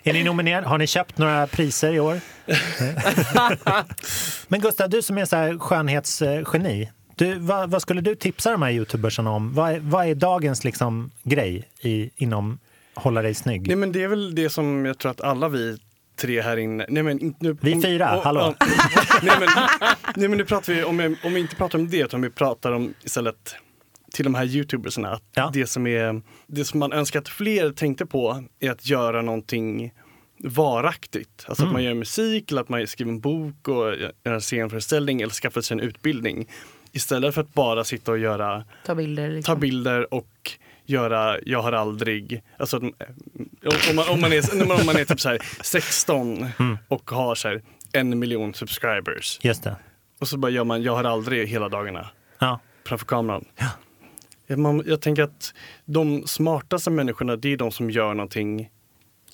är 0.02 0.12
ni 0.12 0.24
nominerade? 0.24 0.66
Har 0.68 0.78
ni 0.78 0.86
köpt 0.86 1.18
några 1.18 1.46
priser 1.46 1.92
i 1.92 2.00
år? 2.00 2.20
Men 4.48 4.60
Gustav, 4.60 4.90
du 4.90 5.02
som 5.02 5.18
är 5.18 5.24
så 5.24 5.36
här 5.36 5.58
skönhetsgeni. 5.58 6.90
Du, 7.18 7.38
vad, 7.38 7.70
vad 7.70 7.82
skulle 7.82 8.00
du 8.00 8.14
tipsa 8.14 8.50
de 8.50 8.62
här 8.62 8.70
youtubersarna 8.70 9.30
om? 9.30 9.54
Vad 9.54 9.70
är, 9.72 9.80
vad 9.80 10.06
är 10.06 10.14
dagens 10.14 10.64
liksom, 10.64 11.10
grej 11.22 11.68
i, 11.80 12.10
inom 12.16 12.58
hålla 12.94 13.22
dig 13.22 13.34
snygg? 13.34 13.66
Nej 13.68 13.76
men 13.76 13.92
det 13.92 14.02
är 14.02 14.08
väl 14.08 14.34
det 14.34 14.50
som 14.50 14.84
jag 14.84 14.98
tror 14.98 15.10
att 15.10 15.20
alla 15.20 15.48
vi 15.48 15.78
tre 16.16 16.40
här 16.42 16.56
inne... 16.56 16.86
Nej, 16.88 17.02
men, 17.02 17.34
nu, 17.40 17.56
Vi 17.60 17.74
om- 17.74 17.82
fyra, 17.82 18.16
och- 18.16 18.22
hallå. 18.24 18.54
ja. 18.60 18.66
nej, 19.22 19.34
men, 19.40 19.48
nej 20.16 20.28
men 20.28 20.38
nu 20.38 20.44
pratar 20.44 20.72
vi, 20.72 20.84
om, 20.84 20.98
jag, 20.98 21.16
om 21.24 21.34
vi 21.34 21.40
inte 21.40 21.56
pratar 21.56 21.78
om 21.78 21.88
det 21.88 21.98
utan 21.98 22.22
vi 22.22 22.30
pratar 22.30 22.72
om 22.72 22.94
istället 23.04 23.54
till 24.12 24.24
de 24.24 24.34
här 24.34 24.44
youtubersarna. 24.44 25.10
Att 25.10 25.22
Ja. 25.34 25.50
det, 25.52 25.66
som 25.66 25.86
är, 25.86 26.22
det 26.46 26.64
som 26.64 26.80
man 26.80 26.92
önskar 26.92 27.20
att 27.20 27.28
fler 27.28 27.70
tänkte 27.72 28.06
på 28.06 28.44
är 28.60 28.70
att 28.70 28.86
göra 28.86 29.22
någonting 29.22 29.92
varaktigt. 30.38 31.44
Alltså 31.48 31.62
Mm. 31.62 31.68
att 31.68 31.72
man 31.72 31.84
gör 31.84 31.94
musik 31.94 32.50
eller 32.52 32.60
att 32.62 32.68
man 32.68 32.86
skriver 32.86 33.12
en 33.12 33.20
bok 33.20 33.68
och 33.68 33.76
gör 33.96 34.12
en 34.24 34.40
scenföreställning 34.40 35.20
eller 35.22 35.32
skaffar 35.34 35.60
sig 35.60 35.74
en 35.74 35.80
utbildning. 35.80 36.48
Istället 36.96 37.34
för 37.34 37.40
att 37.40 37.54
bara 37.54 37.84
sitta 37.84 38.12
och 38.12 38.18
göra 38.18 38.64
Ta 38.86 38.94
bilder. 38.94 39.28
Liksom. 39.30 39.54
ta 39.54 39.60
bilder 39.60 40.14
och 40.14 40.50
göra 40.86 41.36
Jag 41.46 41.62
har 41.62 41.72
aldrig, 41.72 42.42
alltså 42.58 42.76
eh, 42.76 43.90
om, 43.90 43.96
man, 43.96 44.08
om, 44.08 44.20
man 44.20 44.32
är, 44.32 44.62
om 44.80 44.86
man 44.86 44.96
är 44.96 45.04
typ 45.04 45.20
så 45.20 45.28
här 45.28 45.38
16 45.62 46.46
Mm. 46.58 46.78
och 46.88 47.10
har 47.10 47.34
så 47.34 47.48
här 47.48 47.62
en 47.92 48.18
miljon 48.18 48.54
subscribers 48.54 49.38
Just 49.42 49.62
det. 49.64 49.76
och 50.20 50.28
så 50.28 50.38
bara 50.38 50.50
gör 50.50 50.64
man 50.64 50.82
Jag 50.82 50.96
har 50.96 51.04
aldrig 51.04 51.48
hela 51.48 51.68
dagarna 51.68 52.08
Ja. 52.38 52.60
framför 52.86 53.06
kameran. 53.06 53.44
Ja, 54.46 54.56
Man, 54.56 54.82
jag 54.86 55.00
tänker 55.00 55.22
att 55.22 55.54
de 55.84 56.26
smartaste 56.26 56.90
människorna 56.90 57.36
det 57.36 57.52
är 57.52 57.56
de 57.56 57.70
som 57.72 57.90
gör 57.90 58.14
någonting 58.14 58.70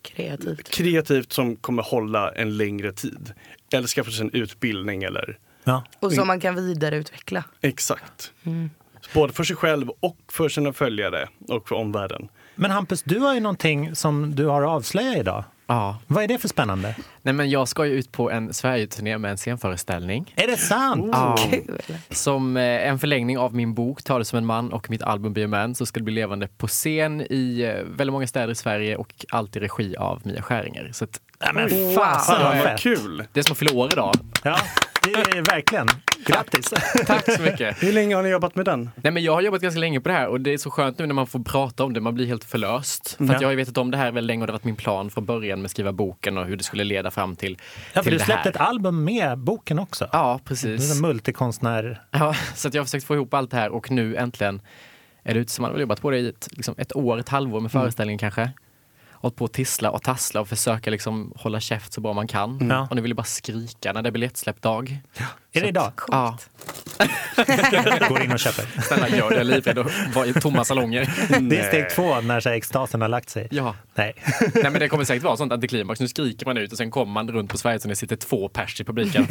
Kreativt. 0.02 0.68
kreativt 0.70 1.32
som 1.32 1.56
kommer 1.56 1.82
hålla 1.82 2.32
en 2.32 2.56
längre 2.56 2.92
tid. 2.92 3.32
Eller 3.72 3.88
skaffa 3.88 4.10
sig 4.10 4.20
en 4.20 4.30
utbildning 4.34 5.02
eller 5.02 5.38
Ja. 5.64 5.84
Och 6.00 6.12
som 6.12 6.26
man 6.26 6.40
kan 6.40 6.54
vidareutveckla. 6.54 7.44
exakt. 7.60 8.32
Mm. 8.44 8.70
Både 9.14 9.32
för 9.32 9.44
sig 9.44 9.56
själv 9.56 9.88
och 10.00 10.16
för 10.32 10.48
sina 10.48 10.72
följare 10.72 11.28
och 11.48 11.68
för 11.68 11.74
omvärlden. 11.76 12.28
Men 12.54 12.70
Hampus, 12.70 13.02
du 13.02 13.18
har 13.18 13.34
ju 13.34 13.40
någonting 13.40 13.94
som 13.96 14.34
du 14.34 14.46
har 14.46 14.62
att 14.62 14.68
avslöja 14.68 15.16
idag. 15.18 15.44
Ja. 15.66 15.98
Vad 16.06 16.24
är 16.24 16.28
det 16.28 16.38
för 16.38 16.48
spännande? 16.48 16.96
Nej, 17.22 17.34
men 17.34 17.50
jag 17.50 17.68
ska 17.68 17.86
ju 17.86 17.92
ut 17.92 18.12
på 18.12 18.30
en 18.30 18.54
Sverigeturné 18.54 19.18
med 19.18 19.30
en 19.30 19.36
scenföreställning. 19.36 20.34
Är 20.36 20.46
det 20.46 20.56
sant? 20.56 21.08
Ja. 21.12 21.36
Kul. 21.50 21.78
Som 22.10 22.56
eh, 22.56 22.62
en 22.88 22.98
förlängning 22.98 23.38
av 23.38 23.54
min 23.54 23.74
bok 23.74 24.02
Ta 24.02 24.18
det 24.18 24.24
som 24.24 24.38
en 24.38 24.46
man 24.46 24.72
och 24.72 24.90
mitt 24.90 25.02
album 25.02 25.32
Be 25.32 25.44
a 25.44 25.48
man 25.48 25.74
så 25.74 25.86
ska 25.86 26.00
det 26.00 26.04
bli 26.04 26.14
levande 26.14 26.48
på 26.48 26.66
scen 26.66 27.20
i 27.20 27.60
eh, 27.62 27.84
väldigt 27.96 28.12
många 28.12 28.26
städer 28.26 28.52
i 28.52 28.54
Sverige 28.54 28.96
och 28.96 29.24
allt 29.30 29.56
i 29.56 29.60
regi 29.60 29.96
av 29.96 30.20
Mia 30.24 30.42
Skäringer. 30.42 30.90
Så 30.92 31.04
att, 31.04 31.20
Nej, 31.40 31.50
men 31.54 31.68
Wow. 31.68 31.94
fasen 31.94 32.36
Fan 32.36 32.58
vad 32.64 32.78
kul! 32.78 33.24
det 33.32 33.40
är 33.40 33.44
som 33.44 33.52
att 33.52 33.58
fylla 33.58 33.72
år 33.72 33.92
idag. 33.92 34.14
Ja, 34.42 34.56
det 35.04 35.38
är 35.38 35.42
verkligen. 35.42 35.88
Grattis! 36.26 36.72
Tack 37.06 37.32
så 37.36 37.42
mycket. 37.42 37.82
Hur 37.82 37.92
länge 37.92 38.14
har 38.16 38.22
ni 38.22 38.28
jobbat 38.28 38.54
med 38.54 38.64
den? 38.64 38.90
Nej, 38.96 39.12
men 39.12 39.22
jag 39.22 39.32
har 39.32 39.40
jobbat 39.42 39.60
ganska 39.62 39.80
länge 39.80 40.00
på 40.00 40.08
det 40.08 40.14
här 40.14 40.26
och 40.28 40.40
det 40.40 40.52
är 40.52 40.58
så 40.58 40.70
skönt 40.70 40.98
nu 40.98 41.06
när 41.06 41.14
man 41.14 41.26
får 41.26 41.40
prata 41.40 41.84
om 41.84 41.92
det. 41.92 42.00
Man 42.00 42.14
blir 42.14 42.26
helt 42.26 42.44
förlöst. 42.44 43.14
För 43.18 43.24
att 43.24 43.30
Ja. 43.30 43.36
jag 43.40 43.46
har 43.48 43.50
ju 43.50 43.56
vetat 43.56 43.78
om 43.78 43.90
det 43.90 43.96
här 43.96 44.12
väldigt 44.12 44.26
länge 44.26 44.40
och 44.42 44.46
det 44.46 44.52
har 44.52 44.58
varit 44.58 44.64
min 44.64 44.76
plan 44.76 45.10
från 45.10 45.24
början 45.26 45.58
med 45.58 45.64
att 45.64 45.70
skriva 45.70 45.92
boken 45.92 46.38
och 46.38 46.46
hur 46.46 46.56
det 46.56 46.64
skulle 46.64 46.84
leda 46.84 47.10
fram 47.10 47.36
till, 47.36 47.58
Ja, 47.92 48.02
för 48.02 48.10
till 48.10 48.18
du 48.18 48.24
släppte 48.24 48.48
ett 48.48 48.56
album 48.56 49.04
med 49.04 49.38
boken 49.38 49.78
också. 49.78 50.08
Ja, 50.12 50.40
Du 50.44 50.44
är 50.44 50.48
precis. 50.48 50.94
en 50.96 51.00
multikonstnär. 51.00 52.02
Ja, 52.10 52.34
så 52.54 52.68
att 52.68 52.74
jag 52.74 52.80
har 52.80 52.84
försökt 52.84 53.04
få 53.06 53.14
ihop 53.14 53.34
allt 53.34 53.50
det 53.50 53.56
här 53.56 53.70
och 53.70 53.90
nu 53.90 54.16
äntligen 54.16 54.62
är 55.24 55.34
det 55.34 55.40
ute. 55.40 55.52
Så 55.52 55.62
man 55.62 55.68
har 55.68 55.72
väl 55.72 55.80
jobbat 55.80 56.00
på 56.00 56.10
det 56.10 56.18
i 56.18 56.28
ett, 56.28 56.48
liksom 56.50 56.74
ett 56.78 56.96
år, 56.96 57.18
ett 57.18 57.28
halvår 57.28 57.60
med 57.60 57.72
föreställningen 57.72 58.18
kanske. 58.18 58.50
Hållit 59.22 59.36
på 59.36 59.44
att 59.44 59.52
tissla 59.52 59.90
och 59.90 60.02
tassla 60.02 60.40
och 60.40 60.48
försöka 60.48 60.90
liksom 60.90 61.32
hålla 61.36 61.60
käft 61.60 61.92
så 61.92 62.00
bra 62.00 62.12
man 62.12 62.26
kan. 62.26 62.68
Ja. 62.70 62.86
Och 62.90 62.96
nu 62.96 63.02
vill 63.02 63.10
jag 63.10 63.16
bara 63.16 63.24
skrika 63.24 63.92
när 63.92 64.02
det 64.02 64.08
är 64.08 64.10
biljettsläppdag. 64.10 65.00
Är 65.52 65.60
det 65.60 65.68
idag? 65.68 65.92
Ja, 66.08 66.38
Går 68.08 68.22
in 68.22 68.32
och 68.32 68.38
köper. 68.38 68.82
snälla 68.82 69.08
gör 69.08 69.30
det. 69.30 69.44
Livrädd 69.44 69.78
att 69.78 69.86
vara 70.14 70.26
i 70.26 70.32
tomma 70.32 70.64
salonger. 70.64 71.12
Det 71.40 71.58
är 71.58 71.68
steg 71.68 71.90
två 71.90 72.20
när 72.20 72.40
så 72.40 72.48
här, 72.48 72.56
extasen 72.56 73.00
har 73.00 73.08
lagt 73.08 73.30
sig. 73.30 73.48
Ja. 73.50 73.74
Nej. 73.94 74.14
Nej 74.54 74.62
men 74.70 74.72
det 74.72 74.88
kommer 74.88 75.04
säkert 75.04 75.22
vara 75.22 75.36
sånt 75.36 75.52
antiklimax. 75.52 76.00
Nu 76.00 76.08
skriker 76.08 76.46
man 76.46 76.56
ut 76.56 76.72
och 76.72 76.78
sen 76.78 76.90
kommer 76.90 77.12
man 77.12 77.30
runt 77.30 77.50
på 77.50 77.58
Sverige 77.58 77.80
så 77.80 77.88
det 77.88 77.96
sitter 77.96 78.16
två 78.16 78.48
pers 78.48 78.80
i 78.80 78.84
publiken. 78.84 79.26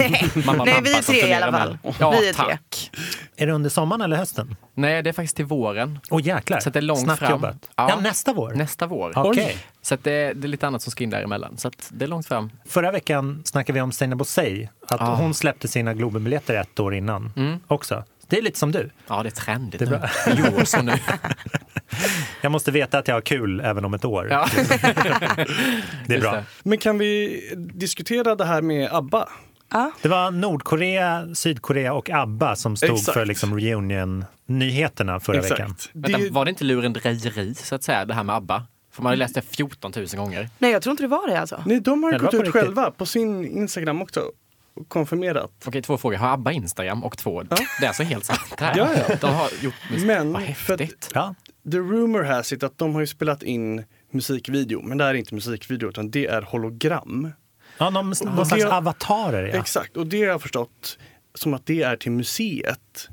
Mamma, 0.46 0.64
Nej, 0.66 0.74
pappa 0.74 0.82
vi 0.84 0.94
är 0.94 1.02
tre 1.02 1.28
i 1.30 1.34
alla 1.34 1.52
fall. 1.58 1.78
Ja, 2.00 2.12
Vi 2.12 2.30
är 2.30 2.34
tre. 2.34 2.46
tack. 2.46 2.92
Är 3.36 3.48
det 3.48 3.54
under 3.54 3.70
sommaren 3.70 4.02
eller 4.02 4.16
hösten? 4.18 4.56
Nej, 4.74 5.04
det 5.04 5.10
är 5.10 5.14
faktiskt 5.14 5.36
till 5.36 5.46
våren. 5.46 6.00
Åh 6.10 6.22
jäklar. 6.28 6.60
Så 6.60 6.70
det 6.70 6.80
är 6.80 6.82
långt 6.82 7.00
Snabbt 7.00 7.20
fram. 7.20 7.32
jobbat. 7.32 7.56
Ja. 7.76 7.90
Ja. 7.90 8.00
nästa 8.00 8.34
vår. 8.34 8.52
Nästa 8.54 8.88
vår. 8.88 9.14
Okej. 9.16 9.58
Så 9.82 9.94
att 9.94 10.04
det, 10.04 10.34
det 10.34 10.46
är 10.46 10.50
lite 10.50 10.68
annat 10.68 10.82
som 10.82 10.92
ska 10.92 11.04
in 11.04 11.10
däremellan. 11.10 11.58
Så 11.58 11.68
att 11.68 11.88
det 11.90 12.06
är 12.06 12.10
långt 12.10 12.28
fram. 12.28 12.52
Förra 12.68 12.92
veckan 12.92 13.42
snackade 13.46 13.74
vi 13.74 13.82
om 13.82 13.92
Stina 13.92 14.16
Bosei. 14.16 14.70
Att 14.92 15.02
Ah. 15.02 15.16
hon 15.16 15.34
släppte 15.34 15.68
sina 15.68 15.94
Globenbiljetter 15.94 16.56
ett 16.56 16.80
år 16.80 16.94
innan 16.96 17.34
också. 17.68 18.04
Det 18.28 18.38
är 18.38 18.42
lite 18.42 18.60
som 18.60 18.72
du. 18.72 18.90
Ja, 19.08 19.24
det 19.24 19.30
är 19.30 19.32
trendigt 19.32 19.80
Det 19.80 19.86
är 19.86 20.36
nu. 20.36 20.44
Jo, 20.58 20.66
så 20.66 20.82
nu. 20.82 20.94
Jag 22.42 22.52
måste 22.52 22.72
veta 22.72 22.98
att 22.98 23.08
jag 23.08 23.16
har 23.16 23.22
kul 23.22 23.60
även 23.62 23.86
om 23.86 23.94
ett 23.94 24.06
år. 24.06 24.28
Ja. 24.32 24.48
Det 26.08 26.16
är 26.16 26.22
bra. 26.22 26.32
det. 26.36 26.44
Men 26.64 26.78
kan 26.78 26.98
vi 26.98 27.42
diskutera 27.74 28.36
det 28.36 28.46
här 28.46 28.62
med 28.62 28.90
ABBA? 28.94 29.30
Ja. 29.72 29.92
Det 30.02 30.08
var 30.10 30.32
Nordkorea, 30.32 31.28
Sydkorea 31.36 31.94
och 31.94 32.10
ABBA 32.10 32.56
som 32.56 32.78
stod 32.78 32.92
Exakt. 32.98 33.14
för 33.14 33.26
liksom 33.26 33.60
reunion-nyheterna 33.60 35.20
förra 35.20 35.42
veckan. 35.42 35.76
Det, 35.94 36.12
Vänta, 36.12 36.34
var 36.34 36.46
det 36.46 36.50
inte 36.50 36.64
lurendrejeri, 36.64 37.54
så 37.56 37.76
att 37.76 37.84
säga, 37.84 38.06
det 38.06 38.14
här 38.14 38.24
med 38.24 38.36
ABBA? 38.36 38.66
För 38.94 39.04
man 39.04 39.10
har 39.10 39.18
läst 39.18 39.36
det 39.36 39.42
14 39.42 39.92
000 39.96 40.06
gånger. 40.16 40.50
Nej, 40.58 40.72
jag 40.72 40.82
tror 40.82 40.92
inte 40.92 41.04
det 41.04 41.08
var 41.08 41.28
det 41.28 41.40
alltså. 41.42 41.64
nej, 41.66 41.80
de 41.80 42.04
har 42.04 42.12
ju 42.12 42.18
gått 42.20 42.32
på 42.32 42.36
ut 42.38 42.42
riktigt. 42.44 42.54
själva 42.62 42.92
på 42.92 43.06
sin 43.06 43.46
Instagram 43.58 44.02
också 44.02 44.22
konfirmerat. 44.88 45.52
Okej, 45.66 45.82
två 45.82 45.98
frågor. 45.98 46.18
Har 46.18 46.30
ABBA 46.34 46.52
Instagram? 46.52 47.04
Och 47.04 47.18
två, 47.18 47.44
det 47.44 47.56
är 47.84 47.88
alltså 47.88 48.04
helt 48.04 48.26
sant. 48.26 48.40
Det 48.58 48.64
här. 48.64 48.78
Ja, 48.78 48.90
ja. 49.10 49.16
De 49.22 49.28
har 49.34 49.50
gjort 49.62 49.74
musik. 49.92 50.08
Men 50.08 50.34
Vad 50.34 50.44
för 50.58 50.74
att- 50.74 50.80
häftigt. 50.80 51.12
Ja. 51.14 51.36
The 51.72 51.78
rumor 51.78 52.24
has 52.24 52.54
it 52.54 52.64
att 52.64 52.78
de 52.78 52.94
har 52.94 53.02
ju 53.02 53.08
spelat 53.08 53.44
in 53.44 53.84
musikvideo, 54.12 54.82
men 54.82 54.98
det 54.98 55.04
är 55.06 55.14
inte 55.14 55.36
musikvideo 55.36 55.90
utan 55.90 56.12
det 56.12 56.26
är 56.28 56.42
hologram. 56.42 57.32
Ja, 57.78 57.90
någon, 57.90 58.06
någon 58.24 58.40
Och 58.40 58.48
slags 58.48 58.64
det- 58.64 58.74
avatarer. 58.76 59.48
Ja. 59.48 59.60
Exakt, 59.60 59.98
och 59.98 60.08
det 60.08 60.20
har 60.22 60.28
jag 60.28 60.42
förstått 60.42 60.98
som 61.36 61.54
att 61.54 61.66
det 61.66 61.84
är 61.84 61.96
till 61.96 62.12
museet. 62.12 63.10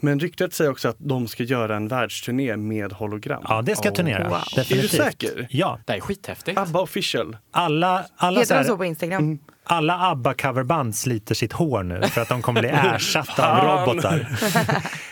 Men 0.00 0.20
ryktet 0.20 0.54
säger 0.54 0.70
också 0.70 0.88
att 0.88 0.96
de 0.98 1.28
ska 1.28 1.42
göra 1.42 1.76
en 1.76 1.88
världsturné 1.88 2.56
med 2.56 2.92
hologram. 2.92 3.42
ja, 3.48 3.62
det 3.62 3.76
ska 3.76 3.84
jag 3.88 3.94
turnera. 3.94 4.28
wow. 4.28 4.38
Definitivt. 4.56 4.94
Är 4.94 5.04
du 5.04 5.10
säker? 5.10 5.46
Ja. 5.50 5.78
Det 5.84 5.92
är 5.92 6.00
skithäftigt. 6.00 6.58
ABBA 6.58 6.80
official. 6.80 7.36
Alla, 7.50 8.04
alla, 8.16 8.34
så 8.34 8.40
Heter 8.40 8.58
de 8.58 8.64
så 8.64 8.76
på 8.76 8.84
Instagram? 8.84 9.38
Alla 9.68 9.98
ABBA-coverband 10.14 10.92
sliter 10.94 11.34
sitt 11.34 11.52
hår 11.52 11.82
nu 11.82 12.02
för 12.02 12.20
att 12.20 12.28
de 12.28 12.42
kommer 12.42 12.60
bli 12.60 12.70
ersatta 12.94 13.52
av 13.52 13.86
robotar. 13.86 14.28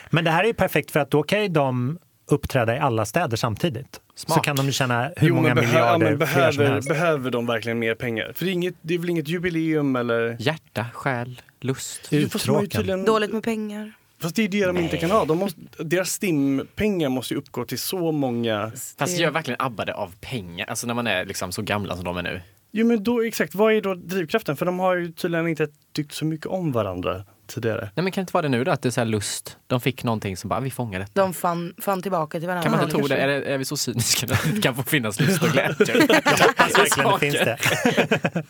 Men 0.10 0.24
det 0.24 0.30
här 0.30 0.42
är 0.42 0.46
ju 0.48 0.54
perfekt 0.54 0.90
för 0.90 1.00
att 1.00 1.10
då 1.10 1.22
kan 1.22 1.42
ju 1.42 1.48
de 1.48 1.98
uppträda 2.30 2.76
i 2.76 2.78
alla 2.78 3.04
städer 3.04 3.36
samtidigt. 3.36 4.00
Så 4.14 4.26
Smart. 4.26 4.44
kan 4.44 4.56
de 4.56 4.72
tjäna 4.72 5.10
hur 5.16 5.28
Jo, 5.28 5.34
många 5.34 5.54
men, 5.54 5.64
behö- 5.64 5.78
ja, 5.78 5.98
miljarder 5.98 6.10
som 6.10 6.18
behöver, 6.18 6.68
helst. 6.72 6.88
behöver 6.88 7.30
de 7.30 7.46
verkligen 7.46 7.78
mer 7.78 7.94
pengar? 7.94 8.32
För 8.34 8.44
det 8.44 8.50
är, 8.50 8.52
inget, 8.52 8.74
det 8.82 8.94
är 8.94 8.98
väl 8.98 9.10
inget 9.10 9.28
jubileum 9.28 9.96
eller? 9.96 10.36
Hjärta, 10.40 10.86
själ, 10.94 11.40
lust. 11.60 12.08
Uttråkad. 12.12 12.70
tydligen- 12.70 13.04
Dåligt 13.04 13.32
med 13.32 13.42
pengar. 13.42 13.92
Fast 14.22 14.36
det 14.36 14.42
är 14.42 14.48
det 14.48 14.66
de 14.66 14.76
inte 14.78 14.96
kan 14.96 15.10
ha. 15.10 15.24
De 15.24 15.38
måste, 15.38 15.60
deras 15.78 16.10
STIM-pengar 16.10 17.08
måste 17.08 17.34
ju 17.34 17.38
uppgå 17.40 17.64
till 17.64 17.78
så 17.78 18.12
många. 18.12 18.72
Fast 18.98 19.18
gör 19.18 19.30
verkligen 19.30 19.60
ABBA 19.60 19.84
det 19.84 19.94
av 19.94 20.14
pengar? 20.20 20.66
Alltså 20.70 20.86
när 20.86 20.94
man 20.94 21.06
är 21.06 21.24
liksom 21.24 21.52
så 21.52 21.62
gamla 21.62 21.94
som 21.96 22.04
de 22.04 22.16
är 22.16 22.22
nu. 22.22 22.40
Jo 22.78 22.86
men 22.86 23.02
då 23.02 23.22
exakt, 23.22 23.54
vad 23.54 23.72
är 23.72 23.80
då 23.80 23.94
drivkraften? 23.94 24.56
För 24.56 24.66
de 24.66 24.78
har 24.78 24.96
ju 24.96 25.12
tydligen 25.12 25.48
inte 25.48 25.68
tyckt 25.92 26.14
så 26.14 26.24
mycket 26.24 26.46
om 26.46 26.72
varandra 26.72 27.24
tidigare. 27.46 27.90
Nej 27.94 28.02
men 28.02 28.12
kan 28.12 28.20
det 28.20 28.22
inte 28.22 28.32
vara 28.32 28.42
det 28.42 28.48
nu 28.48 28.64
då, 28.64 28.70
att 28.70 28.82
det 28.82 28.88
är 28.88 28.90
så 28.90 29.00
här 29.00 29.06
lust? 29.06 29.56
De 29.66 29.80
fick 29.80 30.04
någonting 30.04 30.36
som 30.36 30.48
bara, 30.48 30.60
vi 30.60 30.70
fångar 30.70 31.00
detta. 31.00 31.20
De 31.20 31.34
fann, 31.34 31.74
fann 31.78 32.02
tillbaka 32.02 32.38
till 32.38 32.48
varandra. 32.48 32.62
Kan 32.62 32.72
man 32.72 32.82
inte 32.84 32.96
tro 32.96 33.06
det? 33.06 33.16
Är, 33.16 33.26
det? 33.26 33.44
är 33.44 33.58
vi 33.58 33.64
så 33.64 33.76
cyniska 33.76 34.26
att 34.26 34.54
det 34.54 34.62
kan 34.62 34.74
få 34.74 34.82
finnas 34.82 35.20
lust 35.20 35.42
och 35.42 35.48
glädje? 35.48 36.00
hoppas 36.00 36.78
verkligen 36.78 37.12
det 37.12 37.18
finns 37.18 37.34
det. 37.34 38.42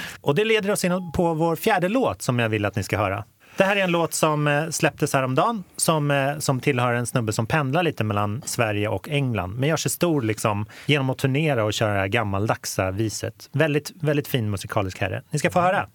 och 0.20 0.34
det 0.34 0.44
leder 0.44 0.70
oss 0.70 0.84
in 0.84 1.12
på 1.12 1.34
vår 1.34 1.56
fjärde 1.56 1.88
låt 1.88 2.22
som 2.22 2.38
jag 2.38 2.48
vill 2.48 2.64
att 2.64 2.76
ni 2.76 2.82
ska 2.82 2.98
höra. 2.98 3.24
Det 3.60 3.64
här 3.64 3.76
är 3.76 3.84
en 3.84 3.90
låt 3.90 4.14
som 4.14 4.46
eh, 4.46 4.68
släpptes 4.70 5.14
häromdagen 5.14 5.64
som, 5.76 6.10
eh, 6.10 6.38
som 6.38 6.60
tillhör 6.60 6.92
en 6.92 7.06
snubbe 7.06 7.32
som 7.32 7.46
pendlar 7.46 7.82
lite 7.82 8.04
mellan 8.04 8.42
Sverige 8.44 8.88
och 8.88 9.08
England 9.08 9.54
men 9.58 9.68
gör 9.68 9.76
sig 9.76 9.90
stor 9.90 10.22
liksom, 10.22 10.66
genom 10.86 11.10
att 11.10 11.18
turnera 11.18 11.64
och 11.64 11.72
köra 11.72 11.92
det 11.92 11.98
här 11.98 12.08
gammaldagsa 12.08 12.86
eh, 12.86 12.92
viset. 12.92 13.48
Väldigt, 13.52 13.92
väldigt 14.00 14.28
fin 14.28 14.50
musikalisk 14.50 15.00
herre. 15.00 15.22
Ni 15.30 15.38
ska 15.38 15.50
få 15.50 15.60
höra. 15.60 15.86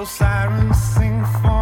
Go 0.00 0.06
sirens 0.06 0.78
sing 0.94 1.22
for 1.42 1.59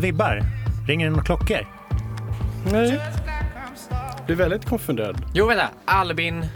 vibbar? 0.00 0.42
Ringer 0.86 1.06
det 1.06 1.10
några 1.10 1.24
klockor? 1.24 1.66
Nej. 2.72 3.00
Blir 4.26 4.36
väldigt 4.36 4.64
konfunderad. 4.64 5.24
Jo, 5.34 5.46
vänta. 5.46 5.68
Albin... 5.84 6.46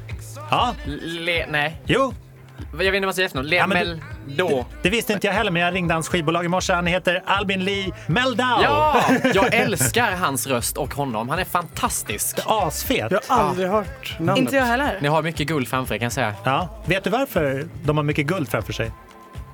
Ja, 0.50 0.74
Le... 1.04 1.46
Nej. 1.50 1.80
jo. 1.86 2.14
Jag 2.70 2.78
vet 2.78 2.86
inte 2.86 3.00
vad 3.00 3.02
man 3.02 3.14
säger 3.14 3.28
för 3.28 3.36
något. 3.42 3.52
Ja, 3.52 3.66
Lemel... 3.66 4.00
Då. 4.26 4.66
Det 4.82 4.90
visste 4.90 5.12
inte 5.12 5.26
jag 5.26 5.34
heller, 5.34 5.50
men 5.50 5.62
jag 5.62 5.74
ringde 5.74 5.94
hans 5.94 6.08
skivbolag 6.08 6.44
i 6.44 6.48
morse. 6.48 6.72
Han 6.72 6.86
heter 6.86 7.22
Albin 7.26 7.64
Lee 7.64 7.92
Meldau. 8.06 8.62
Ja! 8.62 9.00
Jag 9.34 9.54
älskar 9.54 10.12
hans 10.12 10.46
röst 10.46 10.76
och 10.76 10.94
honom. 10.94 11.28
Han 11.28 11.38
är 11.38 11.44
fantastisk. 11.44 12.38
Asfet. 12.46 13.10
Jag 13.10 13.20
har 13.28 13.44
aldrig 13.44 13.68
hört 13.68 14.16
namnet. 14.18 14.38
Inte 14.38 14.56
jag 14.56 14.64
heller. 14.64 14.98
Ni 15.00 15.08
har 15.08 15.22
mycket 15.22 15.46
guld 15.46 15.68
framför 15.68 15.94
er 15.94 15.98
kan 15.98 16.04
jag 16.04 16.12
säga. 16.12 16.34
Ja. 16.44 16.68
Vet 16.86 17.04
du 17.04 17.10
varför 17.10 17.64
de 17.84 17.96
har 17.96 18.04
mycket 18.04 18.26
guld 18.26 18.48
framför 18.48 18.72
sig? 18.72 18.90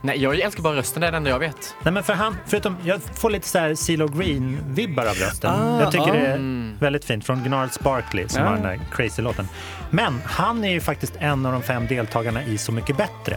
Nej, 0.02 0.22
jag 0.22 0.38
älskar 0.40 0.62
bara 0.62 0.76
rösten, 0.76 1.00
det 1.00 1.06
är 1.06 1.10
det 1.10 1.16
enda 1.16 1.30
jag 1.30 1.38
vet. 1.38 1.74
Nej, 1.82 1.92
men 1.94 2.02
för 2.02 2.12
han, 2.12 2.36
förutom, 2.46 2.76
jag 2.84 3.00
får 3.02 3.30
lite 3.30 3.48
så 3.48 3.58
här 3.58 3.74
CeeLo 3.74 4.06
Green-vibbar 4.06 5.02
av 5.06 5.14
rösten. 5.14 5.50
Ah, 5.50 5.80
jag 5.80 5.92
tycker 5.92 6.08
ah. 6.10 6.12
det 6.12 6.26
är 6.26 6.74
väldigt 6.80 7.04
fint. 7.04 7.26
Från 7.26 7.42
Gnarls 7.44 7.80
Barkley 7.80 8.28
som 8.28 8.42
Ja. 8.42 8.48
har 8.48 8.54
den 8.54 8.62
där 8.62 8.80
crazy-låten. 8.92 9.48
Men 9.90 10.20
han 10.24 10.64
är 10.64 10.70
ju 10.70 10.80
faktiskt 10.80 11.16
en 11.18 11.46
av 11.46 11.52
de 11.52 11.62
fem 11.62 11.86
deltagarna 11.86 12.44
i 12.44 12.58
Så 12.58 12.72
mycket 12.72 12.96
bättre 12.96 13.36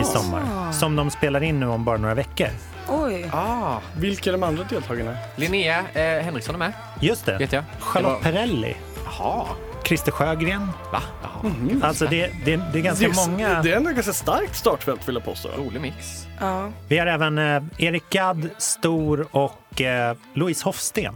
i 0.00 0.04
sommar. 0.04 0.72
Som 0.72 0.96
de 0.96 1.10
spelar 1.10 1.42
in 1.42 1.60
nu 1.60 1.66
om 1.66 1.84
bara 1.84 1.96
några 1.96 2.14
veckor. 2.14 2.48
Oj. 2.88 3.30
Ah. 3.32 3.78
Vilka 3.96 4.30
är 4.30 4.32
de 4.32 4.42
andra 4.42 4.64
deltagarna? 4.64 5.16
Linnea 5.36 5.78
eh, 5.94 6.22
Henriksson 6.24 6.54
är 6.54 6.58
med. 6.58 6.72
Just 7.00 7.26
det. 7.26 7.38
Vet 7.38 7.52
jag. 7.52 7.64
Charlotte 7.80 8.22
Det 8.22 8.30
var- 8.30 8.32
Perrelli. 8.36 8.76
Jaha. 9.04 9.44
Christer 9.86 10.12
Sjögren. 10.12 10.68
Va? 10.92 11.02
Jaha. 11.22 11.52
Alltså 11.82 12.06
det, 12.06 12.30
det, 12.44 12.56
det 12.72 12.78
är 12.78 12.82
ganska 12.82 13.04
Just- 13.06 13.28
många. 13.28 13.62
Det 13.62 13.72
är 13.72 13.76
ändå 13.76 13.90
ganska 13.90 14.12
starkt 14.12 14.56
startfält 14.56 15.08
vill 15.08 15.14
jag 15.14 15.24
påstå. 15.24 15.48
Rolig 15.58 15.80
mix. 15.80 16.26
Ja. 16.40 16.70
Vi 16.88 16.98
har 16.98 17.06
även 17.06 17.38
eh, 17.38 17.62
Erik 17.78 18.10
Gadd, 18.10 18.48
Stor 18.58 19.26
och 19.30 19.80
eh, 19.80 20.16
Louise 20.34 20.64
Hofsten. 20.64 21.14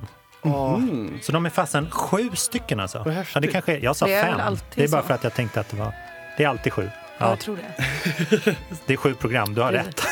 Så 1.23 1.33
de 1.33 1.47
är 1.47 1.51
fasen 1.51 1.91
sju 1.91 2.31
stycken 2.35 2.81
alltså. 2.81 3.25
Ja, 3.35 3.41
det 3.41 3.47
kanske, 3.47 3.79
jag 3.79 3.97
sa 3.97 4.07
Det 4.07 4.23
fem. 4.23 4.57
Det 4.75 4.85
är 4.85 4.89
bara 4.89 5.03
så. 5.03 5.07
för 5.07 5.15
att 5.15 5.25
jag 5.25 5.35
tänkte 5.35 5.61
att 5.61 5.69
det 5.69 5.77
var... 5.77 5.93
Det 6.37 6.45
är 6.45 6.49
alltid 6.49 6.73
sju. 6.73 6.83
Ja, 6.85 7.27
Ja, 7.27 7.29
jag 7.31 7.39
tror 7.41 7.57
det. 7.57 8.57
det 8.87 8.93
är 8.93 8.97
sju 8.97 9.15
program, 9.15 9.55
du 9.55 9.61
har 9.61 9.73
rätt. 9.73 10.03